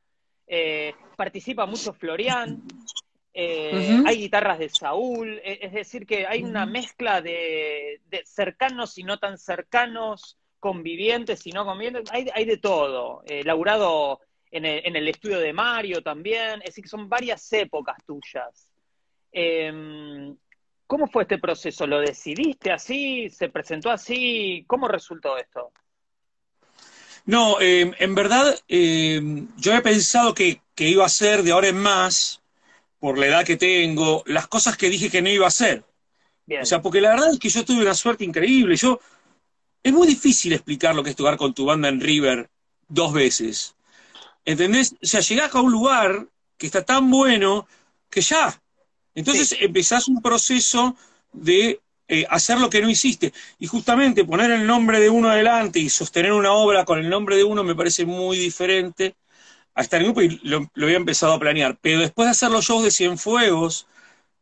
[0.46, 2.62] Eh, ¿Participa mucho Florian?
[3.34, 4.04] Eh.
[4.06, 5.40] ¿Hay guitarras de Saúl?
[5.42, 11.48] E- Es decir, que hay una mezcla de, de cercanos y no tan cercanos, convivientes
[11.48, 12.12] y no convivientes.
[12.12, 13.24] Hay, hay de todo.
[13.26, 14.20] Eh, laburado
[14.52, 16.60] en el, en el estudio de Mario también.
[16.60, 18.70] Es decir, que son varias épocas tuyas.
[19.38, 20.34] Eh,
[20.88, 21.86] ¿Cómo fue este proceso?
[21.86, 23.30] ¿Lo decidiste así?
[23.30, 24.64] ¿Se presentó así?
[24.66, 25.72] ¿Cómo resultó esto?
[27.26, 29.20] No, eh, en verdad, eh,
[29.58, 32.42] yo he pensado que, que iba a ser de ahora en más,
[33.00, 35.84] por la edad que tengo, las cosas que dije que no iba a hacer.
[36.46, 36.62] Bien.
[36.62, 38.76] O sea, porque la verdad es que yo tuve una suerte increíble.
[38.76, 39.00] Yo,
[39.82, 42.50] es muy difícil explicar lo que es tocar con tu banda en River
[42.88, 43.76] dos veces.
[44.46, 44.94] ¿Entendés?
[45.02, 47.68] O sea, llegás a un lugar que está tan bueno
[48.10, 48.62] que ya.
[49.16, 50.96] Entonces empezás un proceso
[51.32, 53.34] de eh, hacer lo que no hiciste.
[53.58, 57.36] Y justamente poner el nombre de uno adelante y sostener una obra con el nombre
[57.38, 59.16] de uno me parece muy diferente
[59.74, 61.78] a estar en grupo y lo, lo había empezado a planear.
[61.82, 63.88] Pero después de hacer los shows de Cienfuegos,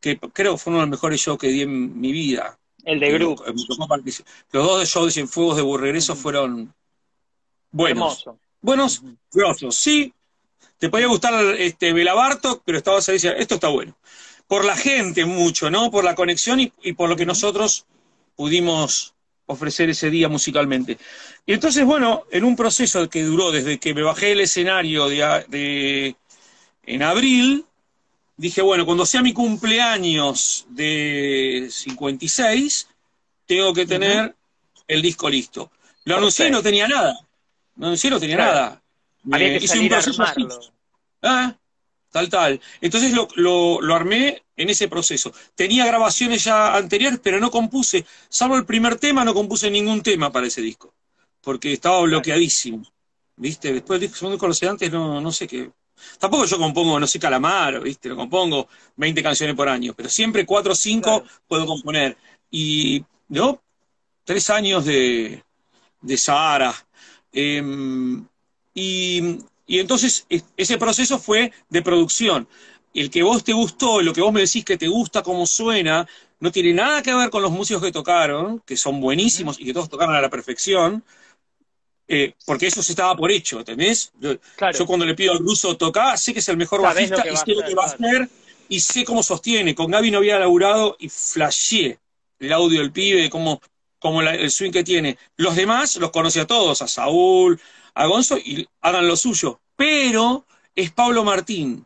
[0.00, 3.00] que creo que fue uno de los mejores shows que di en mi vida, el
[3.00, 4.32] de me tocó participar.
[4.52, 6.22] Los dos shows de Cienfuegos de Burregreso Ujú.
[6.22, 6.74] fueron
[7.70, 8.20] buenos.
[8.26, 8.38] Hermoso.
[8.60, 9.74] Buenos, grosos.
[9.74, 10.12] Sí,
[10.78, 13.94] te podía gustar este Bela Bartok, pero estabas ahí y decías, esto está bueno.
[14.46, 15.90] Por la gente mucho, ¿no?
[15.90, 17.86] Por la conexión y, y por lo que nosotros
[18.36, 19.14] pudimos
[19.46, 20.98] ofrecer ese día musicalmente.
[21.46, 25.22] Y entonces, bueno, en un proceso que duró desde que me bajé del escenario de,
[25.22, 26.16] a- de-
[26.86, 27.64] en abril,
[28.36, 32.88] dije, bueno, cuando sea mi cumpleaños de 56,
[33.46, 34.34] tengo que tener
[34.88, 35.70] el disco listo.
[36.04, 37.18] Lo anuncié y no tenía nada.
[37.76, 38.52] Lo anuncié y no tenía Claro.
[38.52, 38.82] nada.
[39.30, 40.42] Había Eh, que hice un a proceso así.
[40.42, 40.60] armarlo.
[41.22, 41.56] Ah,
[42.14, 42.60] tal, tal.
[42.80, 45.32] Entonces lo, lo- lo armé en ese proceso.
[45.54, 50.30] Tenía grabaciones ya anteriores, pero no compuse, salvo el primer tema, no compuse ningún tema
[50.32, 50.94] para ese disco,
[51.42, 52.84] porque estaba bloqueadísimo.
[53.36, 53.72] ¿Viste?
[53.72, 55.70] Después el disco, segundo disco, los sedantes, no, no sé qué.
[56.20, 58.08] Tampoco yo compongo, no sé, Calamar, ¿viste?
[58.08, 61.40] No compongo 20 canciones por año, pero siempre 4 o 5 Claro.
[61.48, 62.16] puedo componer.
[62.50, 63.60] Y yo,
[64.24, 65.42] tres años de,
[66.02, 66.74] de Sahara.
[67.32, 68.26] em,
[68.74, 72.48] y, y entonces es- ese proceso fue de producción.
[72.92, 76.06] El que vos te gustó, lo que vos me decís que te gusta cómo suena,
[76.40, 79.72] no tiene nada que ver con los músicos que tocaron, que son buenísimos y que
[79.72, 81.02] todos tocaron a la perfección,
[82.06, 84.12] eh, porque eso se estaba por hecho, ¿entendés?
[84.20, 84.78] Yo, Claro.
[84.78, 87.36] yo cuando le pido al ruso tocar, sé que es el mejor Sabés bajista y
[87.36, 88.28] sé lo que va a hacer
[88.68, 89.74] y sé cómo sostiene.
[89.74, 91.98] Con Gaby no había laburado y flasheé
[92.38, 93.60] el audio del pibe, cómo,
[93.98, 95.16] cómo la- el swing que tiene.
[95.36, 97.58] Los demás los conocí a todos, a Saúl,
[97.94, 99.60] a Gonzo, y hagan lo suyo.
[99.76, 101.84] Pero es Pablo Martín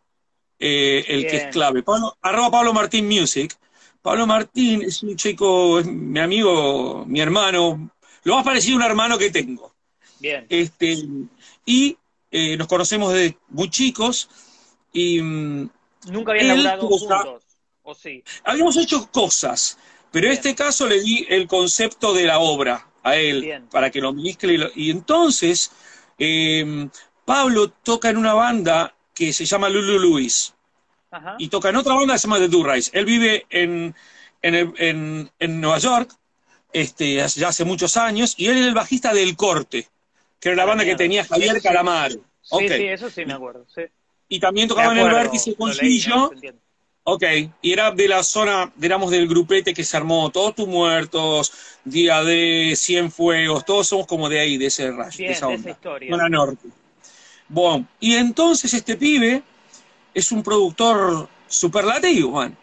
[0.58, 1.82] eh, el que es clave.
[1.82, 3.56] Pablo, arroba Pablo Martín Music.
[4.02, 7.90] Pablo Martín es un chico, es mi amigo, mi hermano,
[8.24, 9.74] lo más parecido a un hermano que tengo.
[10.20, 10.46] Bien.
[10.48, 10.98] Este,
[11.64, 11.96] y
[12.30, 14.28] eh, nos conocemos desde muy chicos
[14.92, 15.70] y mm,
[16.10, 17.42] Nunca habían ca- juntos.
[17.82, 18.22] ¿O sí?
[18.44, 19.78] habíamos hecho cosas,
[20.10, 23.66] pero en este caso le di el concepto de la obra a él Bien.
[23.70, 24.54] para que lo mezcle.
[24.54, 25.70] Y, lo- y entonces
[26.18, 26.88] eh,
[27.24, 30.54] Pablo toca en una banda que se llama Lulu Luis
[31.10, 31.36] Ajá.
[31.38, 32.90] y toca en otra banda que se llama The Do Rise.
[32.94, 33.94] Él vive en,
[34.42, 36.10] en, en- en Nueva York
[36.72, 39.88] este, ya hace muchos años y él es el bajista del Corte,
[40.40, 41.66] que era la banda que tenía Javier Sí, sí.
[41.68, 42.14] Calamaro.
[42.42, 43.66] Sí, sí, eso sí me acuerdo.
[43.74, 43.82] Sí.
[44.28, 45.72] Y también tocaba en el Vértice con.
[47.10, 47.24] Ok,
[47.62, 51.50] y era de la zona, éramos del grupete que se armó, todos tus muertos,
[51.82, 55.46] Día de Cien Fuegos, todos somos como de ahí, de ese rayo, Bien, de esa
[55.46, 55.70] de onda.
[55.70, 56.10] esa historia.
[56.14, 56.68] Zona norte.
[57.48, 59.42] Bueno, y entonces este pibe
[60.12, 62.54] es un productor superlativo, man.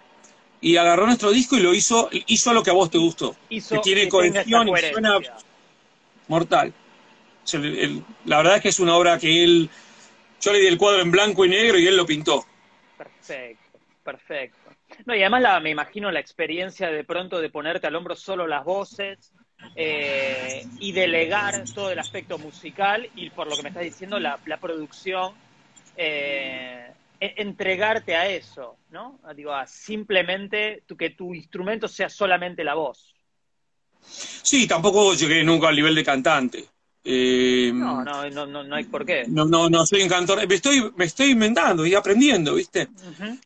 [0.61, 3.35] Y agarró nuestro disco y lo hizo, hizo lo que a vos te gustó.
[3.49, 5.17] Hizo que tiene que cohesión y suena
[6.27, 6.71] mortal.
[7.43, 9.71] O sea, el- el- la verdad es que es una obra que él,
[10.39, 12.45] yo le di el cuadro en blanco y negro y él lo pintó.
[12.95, 13.64] Perfecto,
[14.05, 14.69] perfecto.
[15.05, 18.63] No, y además me imagino la experiencia de pronto de ponerte al hombro solo las
[18.63, 19.33] voces
[19.75, 24.37] eh, y delegar todo el aspecto musical y por lo que me estás diciendo, la,
[24.61, 25.33] producción,
[25.97, 29.19] eh, e- entregarte a eso, ¿no?
[29.23, 33.13] A, Digo, a simplemente tu, que tu instrumento sea solamente la voz.
[34.01, 36.74] Sí, tampoco llegué nunca al nivel de cantante.
[37.07, 39.25] Eh, No, no, no, no, no hay por qué.
[39.27, 40.45] no, no, no soy un cantor.
[40.47, 42.87] Me estoy, me estoy inventando y aprendiendo, ¿viste?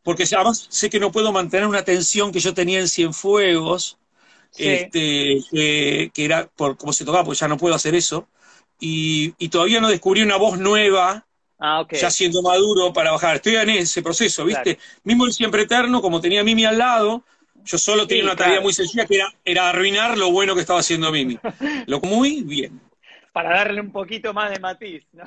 [0.03, 3.97] Porque además sé que no puedo mantener una tensión que yo tenía en Cienfuegos,
[4.51, 4.63] Sí.
[4.67, 8.27] este, que, que era por cómo se tocaba, pues ya no puedo hacer eso.
[8.79, 11.27] Y, y todavía no descubrí una voz nueva,
[11.59, 11.93] Ah, ok.
[11.93, 13.35] ya siendo maduro para bajar.
[13.35, 14.77] Estoy en ese proceso, ¿viste?
[14.77, 14.79] Claro.
[15.03, 17.23] Mismo el Siempre Eterno, como tenía a Mimi al lado,
[17.63, 20.79] yo solo tenía una tarea muy sencilla que era, era arruinar lo bueno que estaba
[20.79, 21.37] haciendo Mimi.
[21.85, 22.79] Lo muy bien.
[23.31, 25.23] Para darle un poquito más de matiz, ¿no?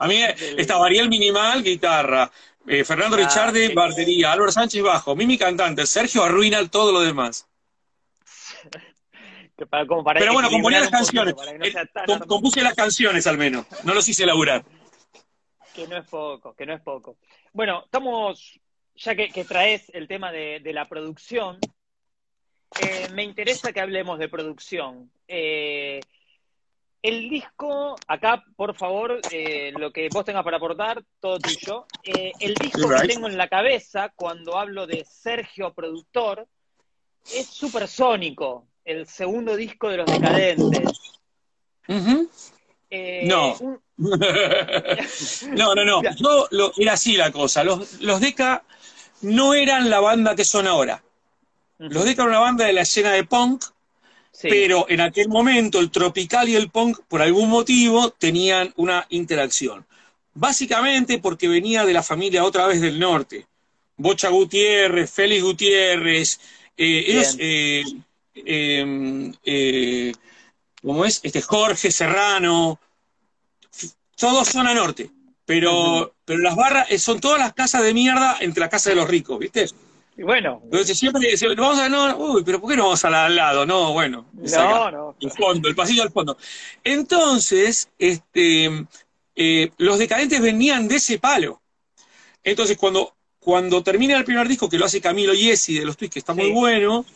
[0.00, 0.20] A mí
[0.56, 2.30] estaba Ariel Minimal, guitarra,
[2.66, 3.74] eh, Fernando Claro, Richarde, sí.
[3.74, 7.48] batería, Álvaro Sánchez, bajo, Mimi cantante, Sergio arruina todo lo demás.
[9.56, 11.34] Que para, como para Pero bueno, componía las canciones.
[11.34, 14.64] poquito, no Eh, compuse las canciones al menos, no los hice laburar.
[15.74, 17.18] Que no es poco, que no es poco.
[17.52, 18.60] Bueno, estamos,
[18.94, 21.58] ya que, que traes el tema de, de la producción,
[22.80, 25.10] eh, me interesa que hablemos de producción.
[25.26, 26.00] Eh,
[27.02, 31.86] el disco, acá, por favor, eh, lo que vos tengas para aportar, todo tuyo.
[32.02, 33.02] Eh, el disco Right.
[33.02, 36.46] que tengo en la cabeza cuando hablo de Sergio Productor
[37.34, 40.88] es Supersónico, el segundo disco de Los Decadentes.
[42.90, 43.54] Eh, No.
[43.60, 43.80] un-
[45.56, 46.02] no, no, no.
[46.16, 47.62] Yo lo- era así la cosa.
[47.64, 48.64] Los, los Deca
[49.22, 51.02] no eran la banda que son ahora.
[51.78, 53.64] Los Deca eran una banda de la escena de punk,
[54.30, 54.48] Sí.
[54.48, 59.84] pero en aquel momento el tropical y el punk, por algún motivo, tenían una interacción.
[60.34, 63.46] Básicamente porque venía de la familia otra vez del norte.
[63.96, 66.40] Bocha Gutiérrez, Félix Gutiérrez,
[66.76, 67.82] eh, ellos, eh,
[68.36, 70.12] eh, eh,
[70.82, 71.18] ¿cómo es?
[71.24, 72.78] Este Jorge Serrano,
[74.16, 75.10] todos zona norte,
[75.44, 79.08] pero, pero las barras son todas las casas de mierda entre la casa de los
[79.08, 79.66] ricos, ¿viste?
[80.18, 83.10] Y bueno, Entonces siempre decimos, vamos a, no, uy, pero ¿por qué no vamos a
[83.10, 83.64] la al lado?
[83.64, 84.64] No, bueno, acá.
[84.68, 85.16] no, no.
[85.20, 86.36] El fondo, el pasillo al fondo.
[86.82, 88.84] Entonces, este,
[89.36, 91.62] eh, los decadentes venían de ese palo.
[92.42, 96.14] Entonces, cuando, cuando termina el primer disco, que lo hace Camilo Yesi de los Twists,
[96.14, 97.06] que está muy bueno,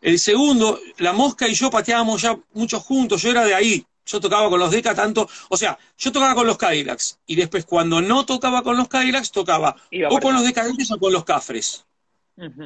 [0.00, 3.84] el segundo, La Mosca y yo pateábamos ya mucho juntos, yo era de ahí.
[4.06, 7.64] Yo tocaba con los Deca tanto, o sea, yo tocaba con los Cadillacs, y después
[7.64, 11.24] cuando no tocaba con los Cadillacs, tocaba Iba o con los decadentes o con los
[11.24, 11.86] cafres,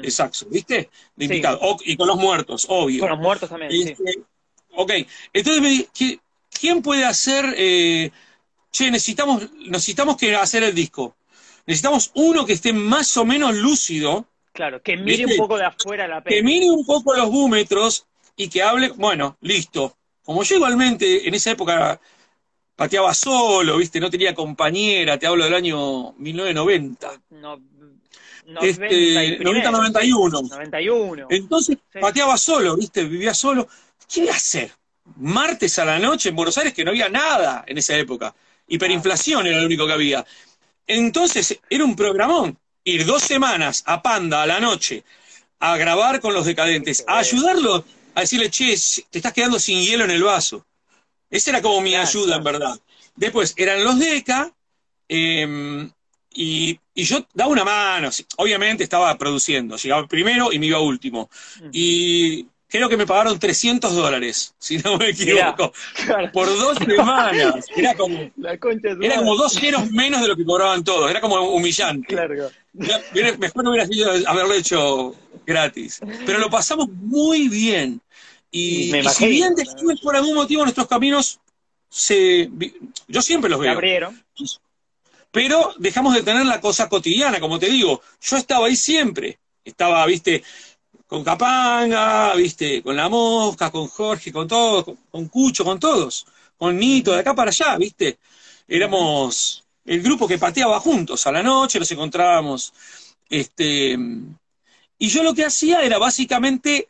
[0.08, 0.90] Saxo, ¿viste?
[1.16, 1.32] De Sí.
[1.32, 1.58] invitado.
[1.62, 3.00] O- y con los muertos, obvio.
[3.00, 3.90] Con los muertos también, sí.
[3.90, 4.22] Este,
[4.74, 4.92] ok,
[5.32, 7.54] entonces me di- ¿qui- ¿quién puede hacer?
[7.56, 8.10] eh,
[8.70, 11.16] che, necesitamos, necesitamos que hacer el disco.
[11.66, 15.32] Necesitamos uno que esté más o menos lúcido, Claro, que mire ¿Viste?
[15.32, 16.42] un poco de afuera la que peli.
[16.42, 18.06] mire un poco los búmetros
[18.36, 19.96] y que hable, bueno, listo.
[20.24, 22.00] Como yo igualmente en esa época
[22.74, 24.00] pateaba solo, ¿viste?
[24.00, 27.20] No tenía compañera, te hablo del año 1990.
[27.30, 27.58] No,
[28.62, 30.48] Este, 90-91.
[30.48, 31.26] 91.
[31.30, 31.98] Entonces Sí.
[32.00, 33.04] pateaba solo, ¿viste?
[33.04, 33.68] Vivía solo.
[34.08, 34.70] ¿Qué iba a hacer?
[35.16, 38.34] Martes a la noche en Buenos Aires, que no había nada en esa época.
[38.68, 40.24] Hiperinflación era lo único que había.
[40.86, 42.56] Entonces era un programón.
[42.84, 45.02] Ir dos semanas a Panda a la noche
[45.58, 47.84] a grabar con los decadentes, a ayudarlos,
[48.14, 48.76] a decirle, che,
[49.10, 50.64] te estás quedando sin hielo en el vaso.
[51.30, 52.78] Esa era como mi ayuda, en verdad.
[53.16, 54.52] Después eran los Deca,
[55.08, 55.88] eh,
[56.36, 58.10] y, y yo daba una mano.
[58.36, 61.30] Obviamente estaba produciendo, llegaba primero y me iba último.
[61.72, 65.50] Y creo que me pagaron 300 dólares, si no me Mirá.
[65.54, 65.72] equivoco,
[66.04, 66.30] Claro.
[66.32, 67.64] por dos semanas.
[67.76, 69.26] Era como, La concha de su era madre.
[69.26, 72.06] como dos ceros menos de lo que cobraban todos, era como humillante.
[72.14, 72.50] Claro.
[73.38, 75.14] Mejor no hubiera sido haberlo hecho
[75.46, 76.00] gratis.
[76.26, 78.00] Pero lo pasamos muy bien.
[78.50, 81.40] Y, Me y si bien después, por algún motivo, nuestros caminos
[81.88, 82.50] se.
[83.08, 83.72] Yo siempre los Se veo.
[83.72, 84.22] abrieron.
[85.36, 88.00] Pero dejamos de tener la cosa cotidiana, como te digo.
[88.22, 89.38] Yo estaba ahí siempre.
[89.62, 90.42] Estaba, viste,
[91.06, 96.24] con Capanga, viste, con La Mosca, con Jorge, con todos, con, Cucho, con todos.
[96.56, 98.18] Con Nito, de acá para allá, viste.
[98.66, 102.72] Éramos el grupo que pateaba juntos a la noche, nos encontrábamos.
[103.28, 103.94] Este,
[104.96, 106.88] y yo lo que hacía era básicamente,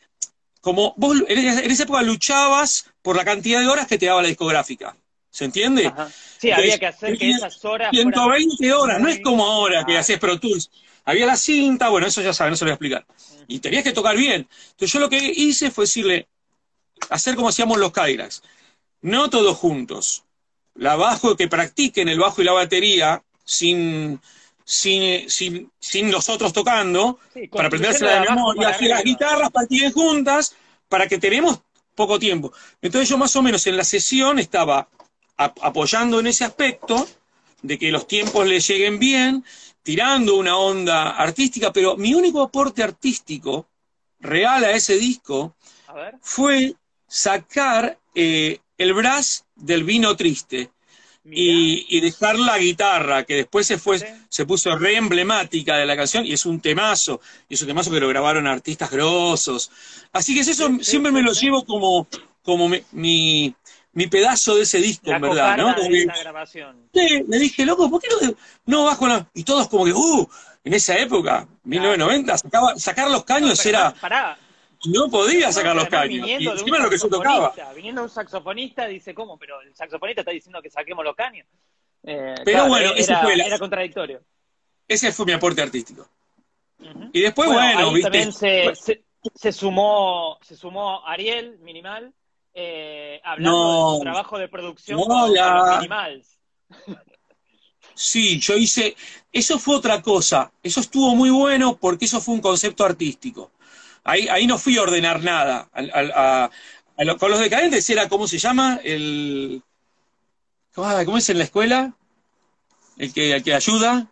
[0.61, 4.29] como vos en esa época luchabas por la cantidad de horas que te daba la
[4.29, 4.95] discográfica.
[5.37, 5.85] ¿Se entiende?
[5.85, 6.09] Ajá.
[6.39, 7.91] Sí, había que hacer que esas horas.
[7.91, 9.99] fueran 120 horas, no es como ahora que Ah.
[9.99, 10.71] haces Pro Tools.
[11.05, 13.05] Había la cinta, bueno, eso ya saben, no se lo voy a explicar.
[13.47, 14.47] Y tenías que tocar bien.
[14.71, 16.27] Entonces yo lo que hice fue decirle,
[17.11, 18.41] hacer como hacíamos los Cadillacs.
[19.01, 20.23] No todos juntos.
[20.73, 24.19] La bajo, que practiquen el bajo y la batería sin,
[24.65, 29.91] sin, sin, sin nosotros tocando, Sí, para aprenderse la de memoria, que las guitarras practiquen
[29.91, 30.55] juntas,
[30.89, 31.59] para que tenemos
[31.93, 32.51] poco tiempo.
[32.81, 34.87] Entonces yo más o menos en la sesión estaba
[35.37, 37.07] apoyando en ese aspecto,
[37.61, 39.43] de que los tiempos le lleguen bien,
[39.83, 43.67] tirando una onda artística, pero mi único aporte artístico
[44.19, 45.55] real a ese disco
[45.87, 46.15] A ver.
[46.21, 46.75] fue
[47.07, 50.71] sacar eh, el brass del vino triste
[51.29, 54.05] y, y dejar la guitarra, que después se fue, Sí.
[54.29, 57.19] se puso re emblemática de la canción, y es un temazo,
[57.49, 59.69] y es un temazo que lo grabaron artistas grosos.
[60.13, 62.07] Así que es eso Sí, sí, siempre me lo llevo como,
[62.43, 63.55] como mi, mi,
[63.97, 65.73] mi pedazo de ese disco, La en verdad, ¿no?
[65.75, 66.87] Como de que- grabación.
[66.93, 68.35] Sí, le dije, loco, ¿por qué no,
[68.67, 69.27] no vas con la...
[69.33, 70.29] Y todos como que, uh,
[70.63, 73.91] en esa época, 1990, sacaba- sacar los caños era...
[73.95, 74.37] Pará.
[74.85, 76.27] No podía No, sacar los caños.
[76.27, 77.51] Y encima lo que yo tocaba.
[77.75, 79.35] Viniendo un saxofonista, dice, ¿cómo?
[79.39, 81.47] Pero el saxofonista está diciendo que saquemos los caños.
[82.03, 84.21] Eh, Pero bueno, ese era, fue la- era contradictorio.
[84.87, 86.07] Ese fue mi aporte artístico.
[87.11, 88.01] Y después, bueno, ahí viste...
[88.03, 92.13] también se, se, se sumó se sumó Ariel Minimal
[92.59, 93.91] eh, hablando No.
[93.91, 96.39] de su trabajo de producción No, con, la- con los Minimals.
[97.93, 98.95] Sí, yo hice,
[99.31, 103.51] eso fue otra cosa, eso estuvo muy bueno porque eso fue un concepto artístico.
[104.03, 105.69] Ahí, ahí no fui a ordenar nada.
[105.71, 106.49] Al- al- a-
[106.97, 108.79] a lo- con los decadentes era, ¿cómo se llama?
[108.83, 109.61] El,
[110.73, 111.93] ¿cómo, cómo es en la escuela?
[112.97, 114.11] El que, el que ayuda,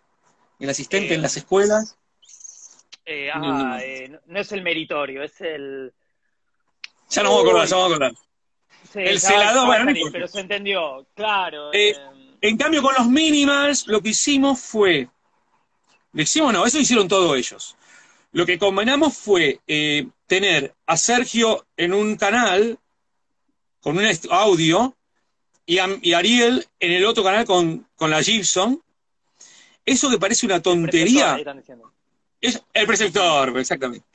[0.60, 1.96] el asistente Eh, en las escuelas.
[3.04, 3.78] Eh, No, no, ah, no.
[3.78, 5.92] eh, no- no es el meritorio, es el...
[7.10, 8.12] Ya nos vamos a acordar, ya vamos a acordar.
[8.92, 11.72] Sí, El celador, bueno, no pero se entendió, claro.
[11.72, 11.96] Eh, eh,
[12.40, 15.08] En cambio, con los Minimals, lo que hicimos fue.
[16.12, 17.76] Lo hicimos, no, eso hicieron todos ellos.
[18.32, 22.78] Lo que combinamos fue eh, tener a Sergio en un canal
[23.80, 24.96] con un audio
[25.64, 28.82] y a, y Ariel en el otro canal con, con la Gibson.
[29.84, 31.34] Eso que parece una preceptor, tontería.
[31.34, 31.92] ahí están diciendo.
[32.40, 34.06] Es el preceptor, exactamente.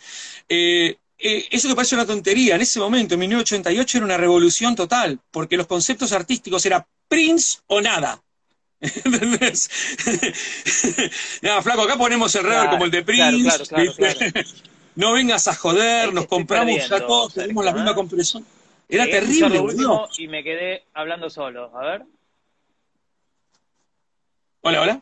[0.47, 4.75] Eh, eh, eso que parece una tontería, en ese momento, en 1988, era una revolución
[4.75, 8.21] total, porque los conceptos artísticos era Prince o nada.
[8.81, 9.69] ¿Entendés?
[11.43, 14.45] Nada, flaco, acá ponemos el rever Claro, como el de Prince.
[14.93, 18.45] No vengas a joder, nos compramos ya perdiendo, todos, tenemos la misma compresión.
[18.89, 20.09] Era Llegué terrible, lo último boludo.
[20.17, 21.71] y me quedé hablando solo.
[21.77, 22.03] A ver.
[24.61, 25.01] Hola, hola.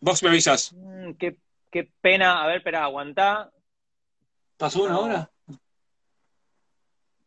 [0.00, 0.72] Vos me avisas.
[0.72, 1.36] Mm, qué,
[1.70, 2.42] qué pena.
[2.42, 3.50] A ver, espera, aguantá.
[4.56, 5.30] ¿Pasó una hora?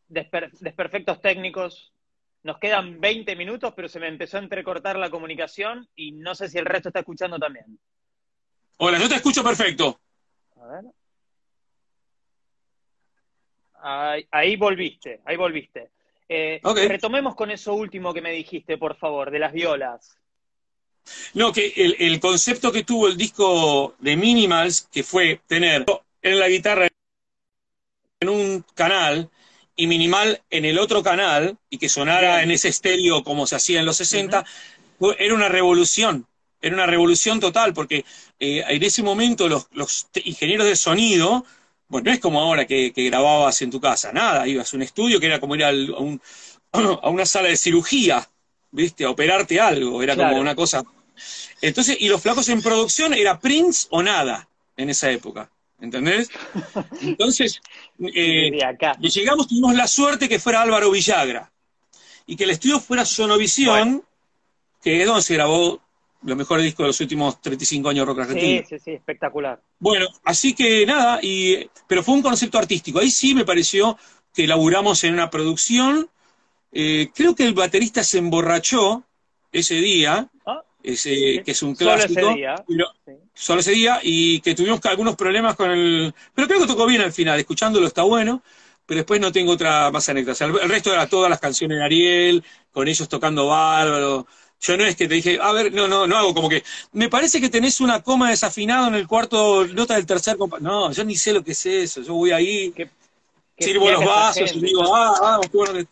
[0.10, 1.94] Desper- desperfectos técnicos.
[2.44, 6.50] Nos quedan 20 minutos, pero se me empezó a entrecortar la comunicación y no sé
[6.50, 7.80] si el resto está escuchando también.
[8.78, 10.02] Hola, yo te escucho perfecto.
[10.56, 10.86] A ver.
[13.84, 15.92] Ahí, ahí volviste, ahí volviste.
[16.28, 16.62] Eh.
[16.88, 20.18] Retomemos con eso último que me dijiste, por favor, de las violas.
[21.34, 25.86] No, que el, el concepto que tuvo el disco de Minimals, que fue tener
[26.22, 26.88] en la guitarra
[28.20, 29.30] en un canal
[29.76, 33.80] y minimal en el otro canal, y que sonara en ese estéreo como se hacía
[33.80, 34.46] en los 60,
[35.00, 36.28] fue- era una revolución,
[36.62, 38.06] era una revolución total, porque
[38.40, 41.46] eh, en ese momento los, los ingenieros de sonido,
[41.88, 44.84] bueno, no es como ahora que, que grababas en tu casa, nada, ibas a un
[44.84, 46.22] estudio que era como ir al- a, un-
[46.74, 48.30] a una sala de cirugía,
[48.72, 49.06] ¿viste?
[49.06, 50.30] A operarte algo, era Claro.
[50.32, 50.84] como una cosa.
[51.62, 54.48] Entonces, y los flacos en producción era Prince o nada
[54.78, 55.50] en esa época,
[55.80, 56.30] ¿entendés?
[57.02, 57.62] Entonces,
[58.14, 58.52] eh,
[59.00, 61.52] y llegamos, tuvimos la suerte que fuera Álvaro Villagra
[62.26, 64.04] y que el estudio fuera Sonovisión,
[64.82, 65.80] que es donde se grabó
[66.24, 68.62] los mejores discos de los últimos 35 años rock argentino.
[68.68, 69.60] Sí, sí, sí, espectacular.
[69.80, 73.00] Bueno, así que nada, y, pero fue un concepto artístico.
[73.00, 73.98] Ahí sí me pareció
[74.34, 76.10] que laburamos en una producción.
[76.72, 79.04] Eh, creo que el baterista se emborrachó
[79.52, 82.34] ese día, Ah, ese, que es un Solo ese clásico.
[82.36, 82.56] día.
[82.68, 83.12] pero- sí.
[83.34, 86.14] solo ese día y que tuvimos algunos problemas con el...
[86.34, 88.42] Pero creo que tocó bien al final, escuchándolo está bueno,
[88.86, 90.42] pero después no tengo otra más anécdotas.
[90.42, 94.28] El, resto era todas las canciones de Ariel, con ellos tocando bárbaro.
[94.62, 96.64] Yo no es que te dije, a ver, no, no, no hago como que...
[96.94, 100.60] Me parece que tenés una coma desafinada en el cuarto, nota del tercer compa...
[100.60, 102.90] No, yo ni sé lo que es eso, yo voy ahí, Qué-
[103.58, 105.88] qué sirvo los vasos y digo, ah, vamos, qué bueno.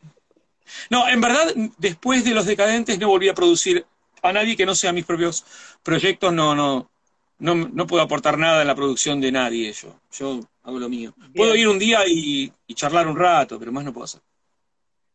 [0.90, 3.86] No, en verdad, después de Los Decadentes no volví a producir
[4.22, 5.46] a nadie que no sea mis propios
[5.84, 6.90] proyectos, no, no,
[7.40, 9.96] no, no puedo aportar nada en la producción de nadie yo.
[10.12, 11.14] Yo hago lo mío.
[11.36, 14.22] Puedo ir un día y, y charlar un rato, pero más no puedo hacer.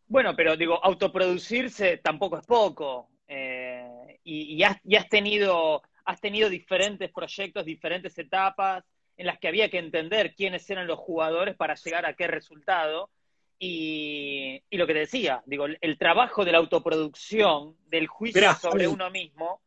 [0.07, 3.09] Bueno, pero digo, autoproducirse tampoco es poco.
[3.27, 8.85] Eh, y, y has, y has tenido, has tenido diferentes proyectos, diferentes etapas
[9.17, 13.11] en las que había que entender quiénes eran los jugadores para llegar a qué resultado.
[13.59, 18.89] Y, y lo que te decía, digo, el, trabajo de la autoproducción, del juicio sobre
[18.89, 19.63] uno mismo,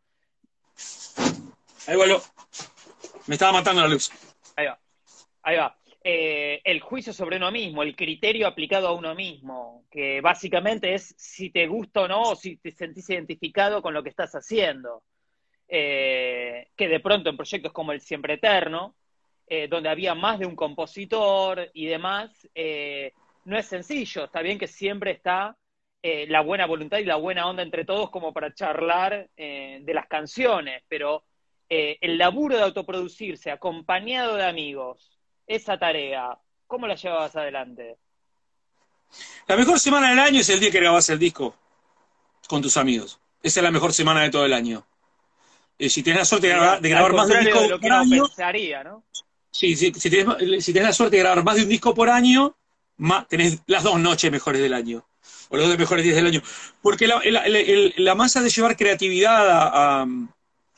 [1.87, 2.21] Ahí vuelvo.
[3.27, 4.11] Me estaba matando la luz.
[4.55, 4.79] ahí va,
[5.43, 5.77] ahí va.
[6.03, 11.15] Eh, el juicio sobre uno mismo, el criterio aplicado a uno mismo, que básicamente es
[11.17, 15.03] si te gusta o no, o si te sentís identificado con lo que estás haciendo.
[15.69, 18.95] Eh, que de pronto en proyectos como el Siempre Eterno,
[19.47, 23.13] eh, donde había más de un compositor y demás, eh,
[23.47, 24.25] no es sencillo.
[24.25, 25.57] Está bien que siempre está
[26.03, 29.93] eh, la buena voluntad y la buena onda entre todos como para charlar eh, de
[29.93, 31.23] las canciones, pero
[31.69, 35.17] eh, el laburo de autoproducirse acompañado de amigos,
[35.47, 36.37] esa tarea,
[36.67, 37.97] ¿cómo la llevabas adelante?
[39.47, 41.55] La mejor semana del año es el día que grabas el disco
[42.49, 43.21] con tus amigos.
[43.41, 44.85] Esa es la mejor semana de todo el año.
[45.79, 47.79] Eh, si tenés la suerte de grabar, de grabar más de un disco de lo
[47.79, 49.05] que por uno año, pensaría, ¿no?
[49.51, 52.09] Sí, sí, si, tenés, si tenés la suerte de grabar más de un disco por
[52.09, 52.56] año,
[52.97, 55.05] ma- tenés las dos noches mejores del año.
[55.49, 56.41] O los dos mejores días del año.
[56.81, 60.07] Porque la, masa de llevar creatividad a, a-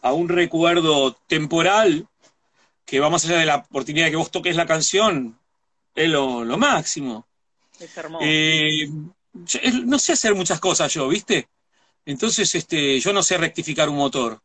[0.01, 2.07] a un recuerdo temporal
[2.85, 5.37] que va más allá de la oportunidad de que vos toques la canción,
[5.95, 7.27] es lo, lo máximo.
[7.79, 8.25] Es hermoso.
[8.25, 8.89] Eh,
[9.33, 11.47] yo- es- no sé hacer muchas cosas yo, ¿viste?
[12.05, 14.41] Entonces, este, yo no sé rectificar un motor,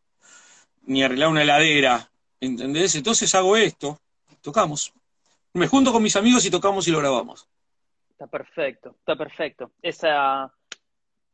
[0.86, 2.10] ni arreglar una heladera,
[2.40, 2.94] ¿entendés?
[2.94, 3.98] Entonces hago esto,
[4.42, 4.92] tocamos.
[5.54, 7.46] Me junto con mis amigos y tocamos y lo grabamos.
[8.14, 9.72] Está perfecto, está perfecto.
[9.82, 10.52] Esa,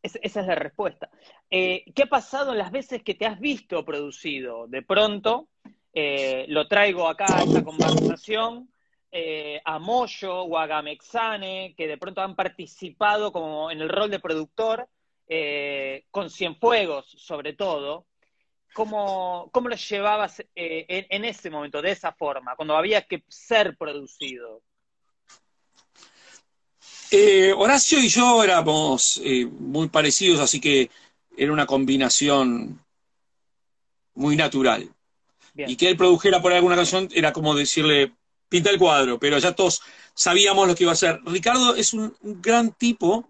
[0.03, 1.11] es- esa es la respuesta.
[1.51, 4.67] Eh, ¿Qué ha pasado en las veces que te has visto producido?
[4.67, 5.49] De pronto,
[5.93, 8.73] eh, lo traigo acá a esta conversación,
[9.13, 14.11] eh, a Moyo o a Gamexane, que de pronto han participado como en el rol
[14.11, 14.89] de productor,
[16.11, 18.07] con Cienfuegos sobre todo.
[18.75, 24.63] ¿Cómo, cómo lo llevabas en ese momento, de esa forma, cuando había que ser producido?
[27.11, 30.91] Eh, Horacio y yo éramos eh, muy parecidos, así que
[31.37, 32.81] era una combinación
[34.15, 34.89] muy natural.
[35.55, 35.69] Bien.
[35.69, 38.13] Y que él produjera por alguna canción era como decirle,
[38.49, 39.83] pinta el cuadro, pero ya todos
[40.15, 41.21] sabíamos lo que iba a hacer.
[41.25, 43.29] Ricardo es un, un gran tipo,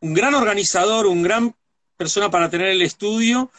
[0.00, 1.54] un gran organizador, un gran
[1.96, 3.50] persona para tener el estudio.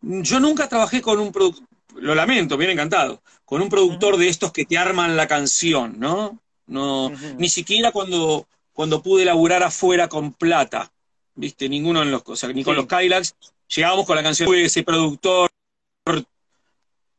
[0.00, 1.66] Yo nunca trabajé con un productor,
[1.96, 6.38] lo lamento, bien encantado, con un productor de estos que te arman la canción, ¿no?
[6.66, 10.92] No, ni siquiera cuando, cuando pude laburar afuera con plata,
[11.34, 11.68] ¿viste?
[11.70, 12.80] Ninguno en los, o sea, ni con Sí.
[12.82, 13.34] los Kylax,
[13.74, 15.48] llegábamos con la canción de ese productor,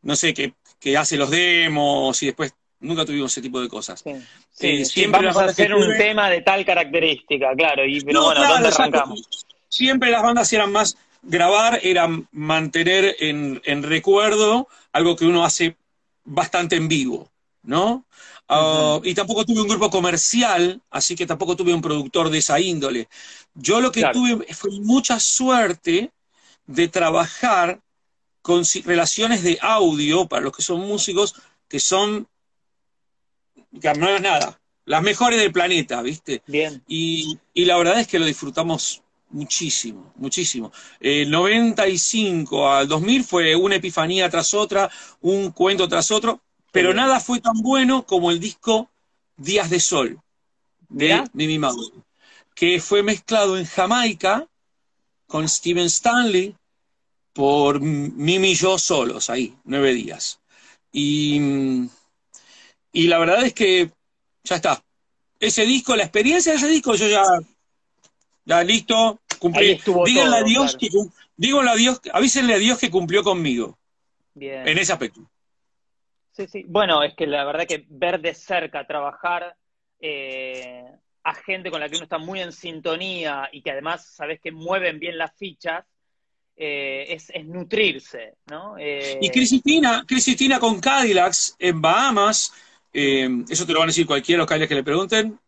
[0.01, 4.01] no sé, que, que hace los demos y después nunca tuvimos ese tipo de cosas.
[4.03, 8.01] Sí, Eh, sí, siempre vamos a hacer un tuve- tema de tal característica, claro, y,
[8.01, 9.45] pero No, bueno, claro, ¿dónde arrancamos?
[9.69, 15.75] Siempre las bandas eran más grabar, era mantener en, en recuerdo algo que uno hace
[16.23, 17.31] bastante en vivo,
[17.63, 18.05] ¿no?
[18.47, 22.59] Ah, y tampoco tuve un grupo comercial, así que tampoco tuve un productor de esa
[22.59, 23.09] índole.
[23.55, 24.13] Yo lo que Claro.
[24.13, 26.11] tuve fue mucha suerte
[26.67, 27.81] de trabajar
[28.41, 31.35] con relaciones de audio para los que son músicos
[31.67, 32.27] que son,
[33.81, 36.43] que no es nada, las mejores del planeta, ¿viste?
[36.47, 40.71] Bien, Y, y la verdad es que lo disfrutamos muchísimo, muchísimo.
[40.99, 44.89] El 95 al 2000 fue una epifanía tras otra,
[45.21, 46.41] un cuento tras otro,
[46.75, 48.89] pero nada fue tan bueno como el disco
[49.37, 50.19] Días de Sol
[50.89, 51.23] de.
[51.33, 51.89] Mimi Mauro,
[52.53, 54.45] que fue mezclado en Jamaica
[55.25, 56.53] con Steven Stanley
[57.33, 60.39] por Mimi y yo solos, ahí, nueve días.
[60.91, 61.39] Y,
[62.91, 63.89] y la verdad es que
[64.43, 64.83] ya está.
[65.39, 67.23] Ese disco, la experiencia de ese disco, yo ya,
[68.45, 69.81] ya listo, cumplí.
[70.05, 70.77] Díganle a Dios claro.
[70.79, 73.77] que cum- díganle a Dios, avísenle a Dios que cumplió conmigo
[74.33, 74.67] bien.
[74.67, 75.21] en ese aspecto.
[76.35, 76.65] Sí, sí.
[76.67, 79.55] Bueno, es que la verdad que ver de cerca trabajar
[80.01, 80.83] eh,
[81.23, 84.51] a gente con la que uno está muy en sintonía y que además sabes que
[84.51, 85.85] mueven bien las fichas,
[86.57, 88.77] eh, es, es nutrirse, ¿no?
[88.77, 92.53] Eh, Y Cristina, Cristina con Cadillacs en Bahamas,
[92.93, 95.39] eh, eso te lo van a decir cualquiera los Cadillacs que le pregunten.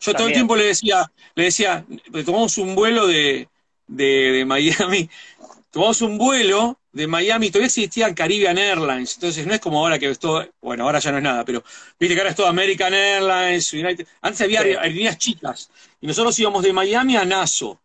[0.00, 1.84] Yo todo el tiempo le decía, le decía,
[2.24, 3.48] tomamos un vuelo de,
[3.88, 5.10] de, de Miami,
[5.70, 10.08] tomamos un vuelo de Miami, todavía existía Caribbean Airlines, entonces no es como ahora que
[10.08, 11.62] es todo, bueno, ahora ya no es nada, pero
[11.98, 14.68] viste que ahora es todo American Airlines, United, antes había Sí.
[14.68, 15.70] aerolíneas chicas,
[16.00, 17.76] y nosotros íbamos de Miami a Nassau,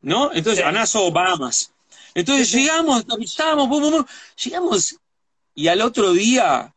[0.00, 0.32] ¿no?
[0.32, 0.68] Entonces, Sí.
[0.68, 1.72] a Nassau, Bahamas.
[2.14, 4.04] Entonces Sí, llegamos, avisamos, bum, bum, bum,
[4.44, 4.96] llegamos,
[5.54, 6.72] y al otro día,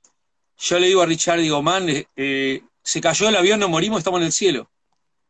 [0.58, 4.00] yo le digo a Richard, digo, man, eh, eh, se cayó el avión, nos morimos,
[4.00, 4.72] estamos en el cielo.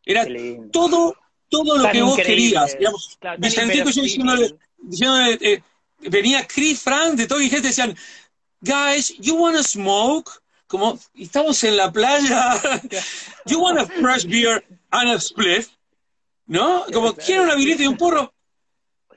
[0.05, 0.25] Era
[0.71, 1.17] todo,
[1.49, 2.77] todo lo Tan que vos querías.
[2.77, 5.61] Digamos, Claro, yo diciéndole, diciéndole, eh,
[6.01, 7.95] venía Chris Frank de todo y gente decían,
[8.61, 10.31] guys, you wanna smoke?
[10.67, 12.59] Como, estamos en la playa,
[13.45, 15.69] you want a fresh beer and a spliff?
[16.45, 16.85] ¿No?
[16.93, 18.33] Como, ¿quieren una birita y un porro?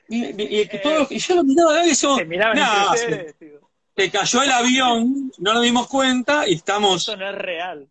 [0.09, 1.73] Y, y- y todos- y yo lo miraba
[2.25, 3.59] miraban "Nah, entre se,
[3.95, 7.01] se cayó el avión, no nos dimos cuenta y estamos...
[7.07, 7.87] Esto no es real.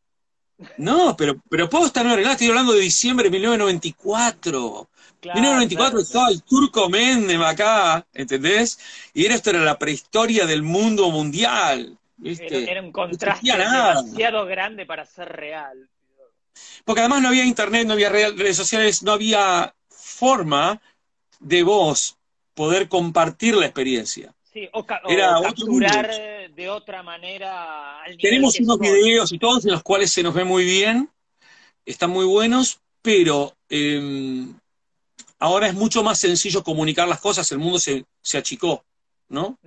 [0.77, 4.89] No, pero, pero puedo estar no arreglado, estoy hablando de diciembre de 1994.
[5.23, 6.03] Claro, 1994 claro.
[6.03, 8.79] estaba el turco Mendem acá, ¿entendés?
[9.15, 12.59] Y esto era la prehistoria del mundo mundial, ¿viste?
[12.59, 13.95] Era, era un contraste nada.
[13.95, 15.89] demasiado grande para ser real.
[16.85, 20.81] Porque además no había internet, no había redes sociales, no había forma
[21.41, 22.17] de vos
[22.55, 24.35] poder compartir la experiencia.
[24.53, 29.33] Sí, o, ca- o Era otro capturar eh, de otra manera al Tenemos unos videos
[29.33, 31.09] y todos en los cuales se nos ve muy bien,
[31.87, 34.47] están muy buenos, pero eh,
[35.43, 38.85] ahora es mucho más sencillo comunicar las cosas, el mundo se, se achicó,
[39.29, 39.59] ¿no?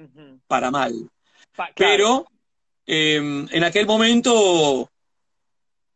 [0.47, 0.93] Para mal.
[1.55, 1.75] Pa- claro.
[1.75, 2.27] Pero
[2.87, 3.17] eh,
[3.51, 4.89] en aquel momento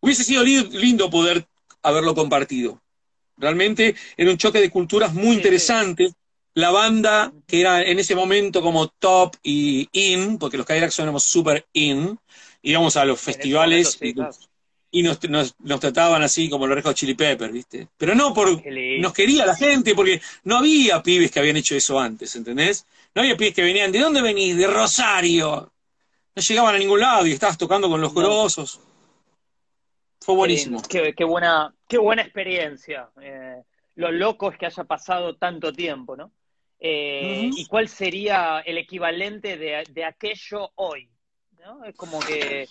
[0.02, 1.48] hubiese sido li- lindo poder
[1.82, 2.82] haberlo compartido.
[3.38, 6.12] Realmente era un choque de culturas muy Sí, interesante.
[6.56, 11.24] La banda, que era en ese momento como top y in, porque los Cadillacs éramos
[11.24, 12.20] super in,
[12.64, 14.49] íbamos a los En festivales momento, sí,
[14.92, 17.88] y, nos, nos- nos trataban así como los Red Hot Chili Peppers, ¿viste?
[17.98, 18.50] Pero no por,
[19.00, 22.86] nos quería la gente, porque no había pibes que habían hecho eso antes, ¿entendés?
[23.14, 24.58] No había pibes que venían, ¿de dónde venís?
[24.58, 25.72] De Rosario.
[26.36, 28.80] No llegaban a ningún lado y estabas tocando con los grosos.
[30.22, 30.82] Fue buenísimo.
[30.88, 33.10] Qué, buena, qué buena experiencia.
[33.22, 33.62] Eh,
[33.96, 36.32] lo loco es que haya pasado tanto tiempo, ¿no?
[36.80, 37.50] Eh.
[37.56, 41.10] ¿Y cuál sería el equivalente de, de aquello hoy?
[41.60, 41.84] ¿no?
[41.84, 42.68] Es como que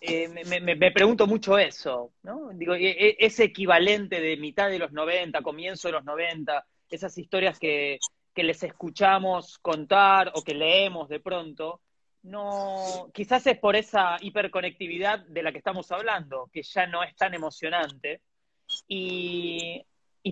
[0.00, 2.50] eh, me, pregunto mucho eso, ¿no?
[2.52, 7.16] Digo, e- e- ese equivalente de mitad de los 90, comienzo de los 90, esas
[7.16, 7.98] historias que,
[8.34, 11.80] que les escuchamos contar o que leemos de pronto,
[12.22, 17.14] no, quizás es por esa hiperconectividad de la que estamos hablando, que ya no es
[17.16, 18.20] tan emocionante.
[18.88, 19.84] Y,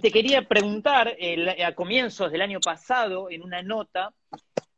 [0.02, 1.16] te quería preguntar,
[1.64, 4.12] a comienzos del año pasado, en una nota,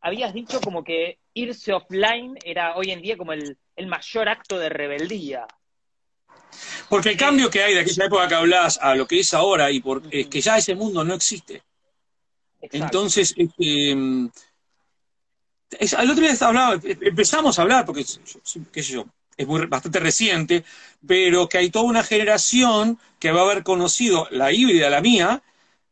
[0.00, 4.58] habías dicho como que irse offline era hoy en día como el, el mayor acto
[4.58, 5.46] de rebeldía.
[6.88, 9.70] Porque el cambio que hay de aquella época que hablás a lo que es ahora
[9.70, 11.62] y por, es que ya ese mundo no existe.
[12.60, 12.84] Exacto.
[12.84, 13.96] Entonces, este,
[15.78, 18.04] es- al otro día hablaba, empezamos a hablar, porque,
[18.72, 19.04] qué sé yo,
[19.36, 20.64] es muy, bastante reciente,
[21.06, 25.42] pero que hay toda una generación que va a haber conocido la híbrida, la mía,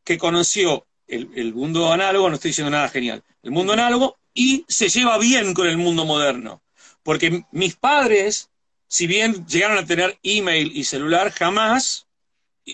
[0.04, 4.64] que conoció el, el mundo análogo, no estoy diciendo nada genial, el mundo análogo, y
[4.68, 6.62] se lleva bien con el mundo moderno.
[7.04, 8.50] Porque mis padres,
[8.88, 12.08] si bien llegaron a tener email y celular, jamás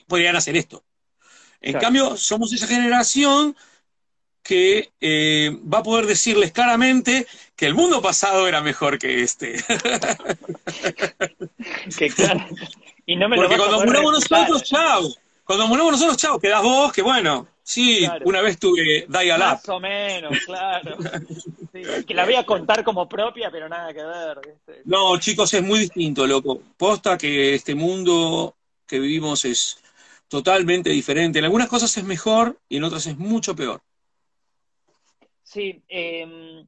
[0.06, 0.82] podrían hacer esto.
[1.60, 1.84] En Claro.
[1.84, 3.54] cambio, somos esa generación
[4.42, 9.62] que eh, va a poder decirles claramente que el mundo pasado era mejor que este.
[11.98, 12.46] Que claro.
[13.04, 15.12] Y no me lo Porque a cuando muramos nosotros, chao.
[15.44, 18.26] Cuando muramos nosotros, chao, quedás vos, que bueno, sí, Claro.
[18.26, 19.44] una vez tuve dial up.
[19.44, 20.96] Más o menos, claro.
[21.72, 24.40] Sí, que la voy a contar como propia, pero nada que ver.
[24.84, 26.60] No, chicos, es muy distinto, loco.
[26.76, 28.56] Posta que este mundo
[28.88, 29.80] que vivimos es
[30.26, 31.38] totalmente diferente.
[31.38, 33.80] En algunas cosas es mejor y en otras es mucho peor.
[35.44, 36.64] Sí, eh,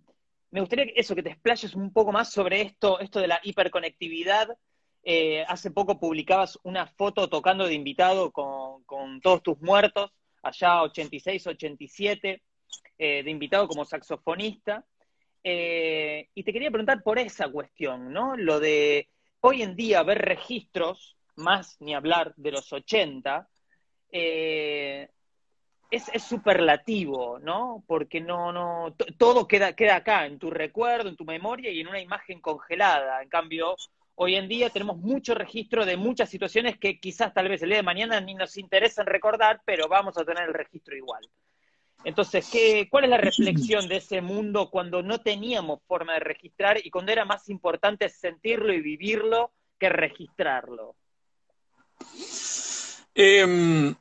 [0.53, 3.41] me gustaría que eso, que te explayes un poco más sobre esto, esto de la
[3.43, 4.57] hiperconectividad.
[5.03, 10.13] Eh, hace poco publicabas una foto tocando de invitado con, con todos tus muertos,
[10.43, 12.43] allá 86, 87,
[12.99, 14.85] eh, de invitado como saxofonista.
[15.45, 18.37] Eh, y te quería preguntar por esa cuestión, ¿no?
[18.37, 19.09] Lo de
[19.41, 23.49] hoy en día ver registros, más ni hablar de los 80,
[24.13, 25.09] eh,
[25.91, 27.83] es, es superlativo, ¿no?
[27.87, 31.81] Porque no, no, to- todo queda, queda acá, en tu recuerdo, en tu memoria y
[31.81, 33.23] en una imagen congelada.
[33.23, 33.77] En cambio,
[34.17, 37.79] hoy en día tenemos mucho registro de muchas situaciones que quizás tal vez el día
[37.79, 41.29] de mañana ni nos interesen recordar, pero vamos a tener el registro igual.
[42.05, 46.79] Entonces, ¿qué, ¿cuál es la reflexión de ese mundo cuando no teníamos forma de registrar
[46.85, 50.97] y cuando era más importante sentirlo y vivirlo que registrarlo?
[53.15, 53.95] Em,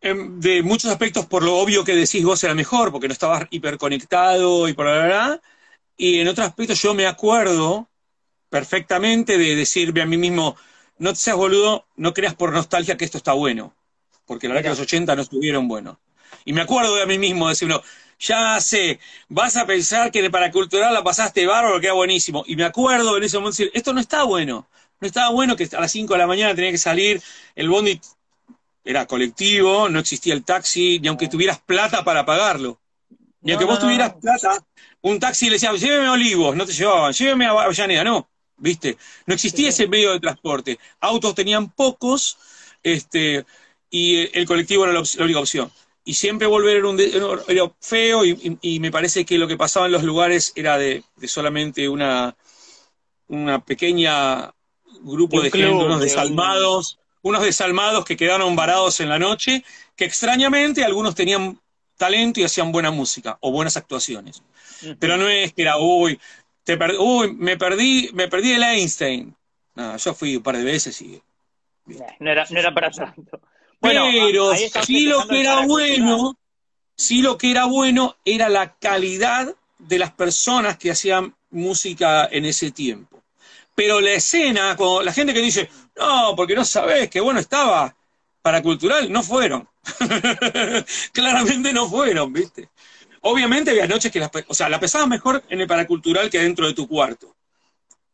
[0.00, 3.46] em, de muchos aspectos, por lo obvio que decís vos, era mejor, porque no estabas
[3.50, 5.42] hiperconectado y por la verdad.
[5.96, 7.88] Y en otros aspectos, yo me acuerdo
[8.50, 10.56] perfectamente de decirme a mí mismo:
[10.98, 13.74] no te seas boludo, no creas por nostalgia que esto está bueno.
[14.26, 14.70] Porque la verdad que Mirá.
[14.70, 15.98] los 80 no estuvieron buenos.
[16.44, 17.82] Y me acuerdo de a mí mismo decirlo:
[18.18, 22.44] ya sé, vas a pensar que de paracultural la pasaste bárbaro, queda buenísimo.
[22.46, 24.68] Y me acuerdo en ese momento decir: esto no está bueno.
[25.00, 27.22] No estaba bueno que a las 5 de la mañana tenía que salir,
[27.54, 28.00] el bondi
[28.84, 32.80] era colectivo, no existía el taxi, ni aunque tuvieras plata para pagarlo.
[33.42, 34.20] Ni No, aunque no, vos no, tuvieras no.
[34.20, 34.66] plata,
[35.02, 38.28] un taxi le decía, lléveme a Olivos, no te llevaban, lléveme a Avellaneda, no,
[38.60, 38.96] ¿viste?
[39.26, 39.82] No existía Sí.
[39.82, 40.78] ese medio de transporte.
[41.00, 42.38] Autos tenían pocos,
[42.82, 43.44] este,
[43.90, 45.70] y eh, el colectivo era la, op- la única opción.
[46.04, 47.10] Y siempre volver era, un de-
[47.48, 48.30] era- feo, y,
[48.60, 51.88] y- y me parece que lo que pasaba en los lugares era de, de solamente
[51.88, 52.36] una,
[53.28, 54.52] una pequeña
[55.02, 59.00] grupo De un de, club, gente, unos de un- desalmados, unos desalmados que quedaron varados
[59.00, 59.64] en la noche,
[59.96, 61.60] que extrañamente algunos tenían
[61.96, 64.42] talento y hacían buena música o buenas actuaciones.
[64.98, 66.18] Pero no es que era, uy,
[66.64, 69.34] te per- uy, me perdí, me perdí el Einstein.
[69.74, 71.20] No, yo fui un par de veces y.
[72.20, 73.40] No era, no era para tanto.
[73.80, 74.54] Bueno, Pero
[74.84, 76.36] sí lo que era bueno,
[76.96, 82.44] sí lo que era bueno era la calidad de las personas que hacían música en
[82.44, 83.22] ese tiempo.
[83.74, 87.96] Pero la escena, cuando la gente que dice, no, porque no sabés qué bueno estaba,
[88.42, 89.68] para cultural, no fueron.
[91.12, 92.68] Claramente no fueron, ¿viste?
[93.22, 96.66] Obviamente había noches que las, o sea, la pesabas mejor en el paracultural que dentro
[96.66, 97.36] de tu cuarto.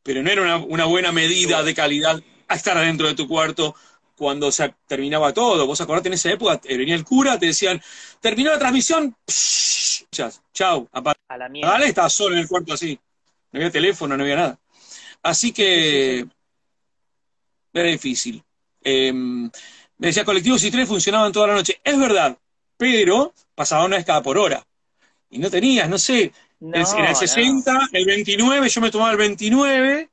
[0.03, 3.75] Pero no era una, una buena medida de calidad a estar adentro de tu cuarto
[4.17, 5.67] cuando se terminaba todo.
[5.67, 7.81] Vos acordate en esa época, venía el cura, te decían,
[8.21, 10.89] terminó la transmisión, psh, chas, chau,
[11.29, 11.79] A la mierda.
[11.85, 12.99] estaba solo en el cuarto así.
[13.53, 14.59] No había teléfono, no había nada.
[15.23, 16.27] Así que
[17.73, 18.43] era difícil.
[18.83, 19.51] Eh, me
[20.09, 21.81] decía, colectivos y trenes funcionaban toda la noche.
[21.83, 22.37] Es verdad,
[22.77, 24.65] pero pasaba una vez cada por hora.
[25.31, 27.17] Y no tenías, no sé, No, el- en el no.
[27.17, 30.09] 60, el 29, yo me tomaba el 29,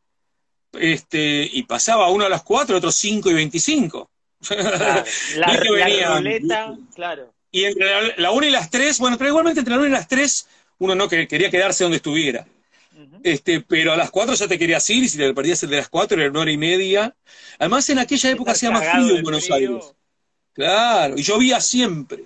[0.74, 4.09] este, y pasaba uno a las 4, otro 5 y 25.
[4.47, 5.03] Claro,
[5.36, 7.34] No La, que la ruleta, claro.
[7.51, 9.91] Y entre la, la 1 y las 3, bueno, pero igualmente entre la 1 y
[9.91, 10.47] las 3,
[10.80, 12.45] uno no que- quería quedarse donde estuviera.
[13.24, 15.78] Este, pero a las 4 ya te querías ir, y si te perdías el de
[15.78, 17.16] las 4 era una hora y media.
[17.57, 19.55] Además, en aquella época hacía más frío en Buenos frío.
[19.55, 19.93] Aires.
[20.51, 22.26] Claro, y llovía siempre.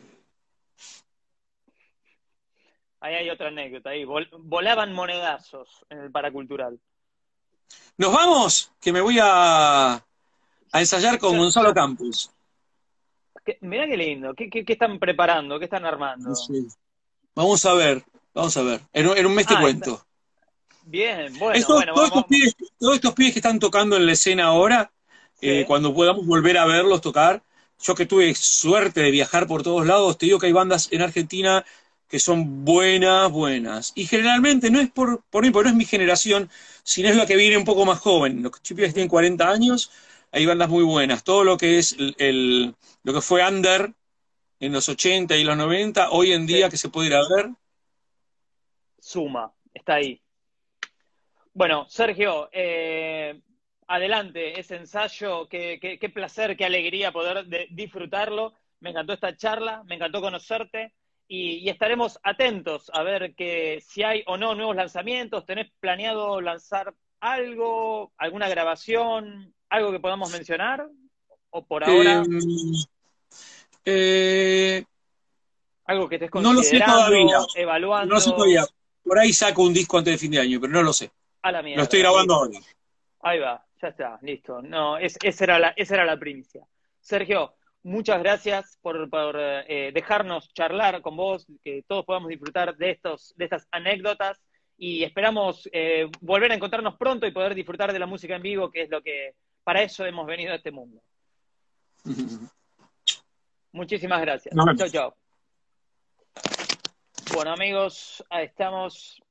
[3.08, 3.92] Ahí hay otra anécdota.
[3.92, 6.78] Ahí vol- volaban monedazos en el paracultural.
[7.98, 12.30] Nos vamos, que me voy a, a ensayar con Gonzalo Campos.
[13.46, 14.34] ¿Qué- mirá qué lindo.
[14.34, 15.58] ¿Qué, qué, qué están preparando?
[15.58, 16.34] ¿Qué están armando?
[17.34, 18.04] Vamos a ver,
[18.34, 18.82] vamos a ver.
[18.92, 20.06] En, un- en un mes te Ah, cuento.
[20.84, 22.26] Bien, bueno, Estos- bueno, todos, vamos.
[22.26, 24.92] estos pibes, todos estos pibes que están tocando en la escena ahora,
[25.40, 25.50] Sí.
[25.50, 27.42] eh, cuando podamos volver a verlos tocar,
[27.82, 31.02] yo que tuve suerte de viajar por todos lados, te digo que hay bandas en
[31.04, 31.64] Argentina
[32.08, 33.92] que son buenas, buenas.
[33.96, 36.50] Y generalmente no es por, por mí, porque no es mi generación,
[36.84, 38.44] sino es lo que viene un poco más joven.
[38.44, 39.92] Los chicos que tienen 40 años,
[40.32, 41.24] hay bandas muy buenas.
[41.24, 43.94] Todo lo que es el, lo que fue under
[44.60, 47.50] en los 80 y los 90, hoy en día que se puede ir a ver.
[49.00, 50.22] Suma, está ahí.
[51.54, 53.42] Bueno, Sergio, eh,
[53.88, 58.54] adelante ese ensayo, qué, qué, placer, qué alegría poder disfrutarlo.
[58.80, 60.94] Me encantó esta charla, me encantó conocerte
[61.28, 65.46] y, estaremos atentos a ver que si hay o no nuevos lanzamientos.
[65.46, 70.88] ¿Tenés planeado lanzar algo, alguna grabación, algo que podamos mencionar?
[71.50, 72.24] ¿O por ahora?
[72.24, 72.40] Em,
[73.86, 74.84] eh,
[75.86, 77.38] algo que estés considerando, no lo sé todavía.
[77.56, 78.08] evaluando.
[78.08, 78.66] No lo sé todavía.
[79.04, 81.10] Por ahí saco un disco antes de fin de año, pero no lo sé.
[81.42, 81.78] A la mierda.
[81.78, 82.60] Lo estoy grabando ahora.
[83.22, 84.62] Ahí va, ya está, listo.
[84.62, 86.68] No, esa, era la, esa era la primicia.
[87.00, 87.56] Sergio,
[87.88, 89.10] muchas gracias por,
[89.40, 94.42] eh, dejarnos charlar con vos, que todos podamos disfrutar de, estos, de estas anécdotas
[94.78, 98.70] y esperamos eh, volver a encontrarnos pronto y poder disfrutar de la música en vivo,
[98.70, 101.02] que es lo que para eso hemos venido a este mundo.
[103.72, 104.54] Muchísimas gracias.
[104.78, 105.16] Chao, chao.
[107.34, 109.22] Bueno, amigos, ahí estamos.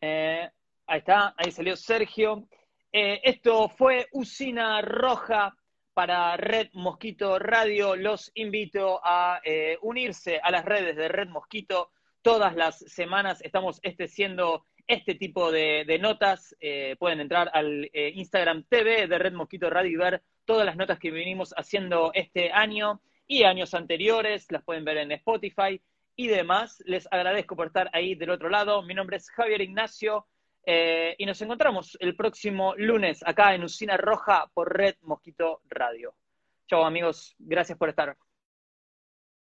[0.00, 0.50] Eh,
[0.86, 2.46] ahí está, ahí salió Sergio.
[2.92, 5.54] esto fue Usina Roja
[5.94, 7.96] para Red Mosquito Radio.
[7.96, 11.90] Los invito a eh, unirse a las redes de Red Mosquito.
[12.22, 14.08] Todas las semanas estamos este,
[14.86, 16.56] este tipo de, notas.
[16.60, 20.76] Eh, pueden entrar al eh, Instagram TV de Red Mosquito Radio y ver todas las
[20.76, 24.50] notas que venimos haciendo este año y años anteriores.
[24.50, 25.80] Las pueden ver en Spotify
[26.16, 26.82] y demás.
[26.86, 28.82] Les agradezco por estar ahí del otro lado.
[28.82, 30.26] Mi nombre es Javier Ignacio.
[30.72, 36.14] Eh, y nos encontramos el próximo lunes acá en Usina Roja por Red Mosquito Radio.
[36.68, 38.16] Chao amigos, gracias por estar.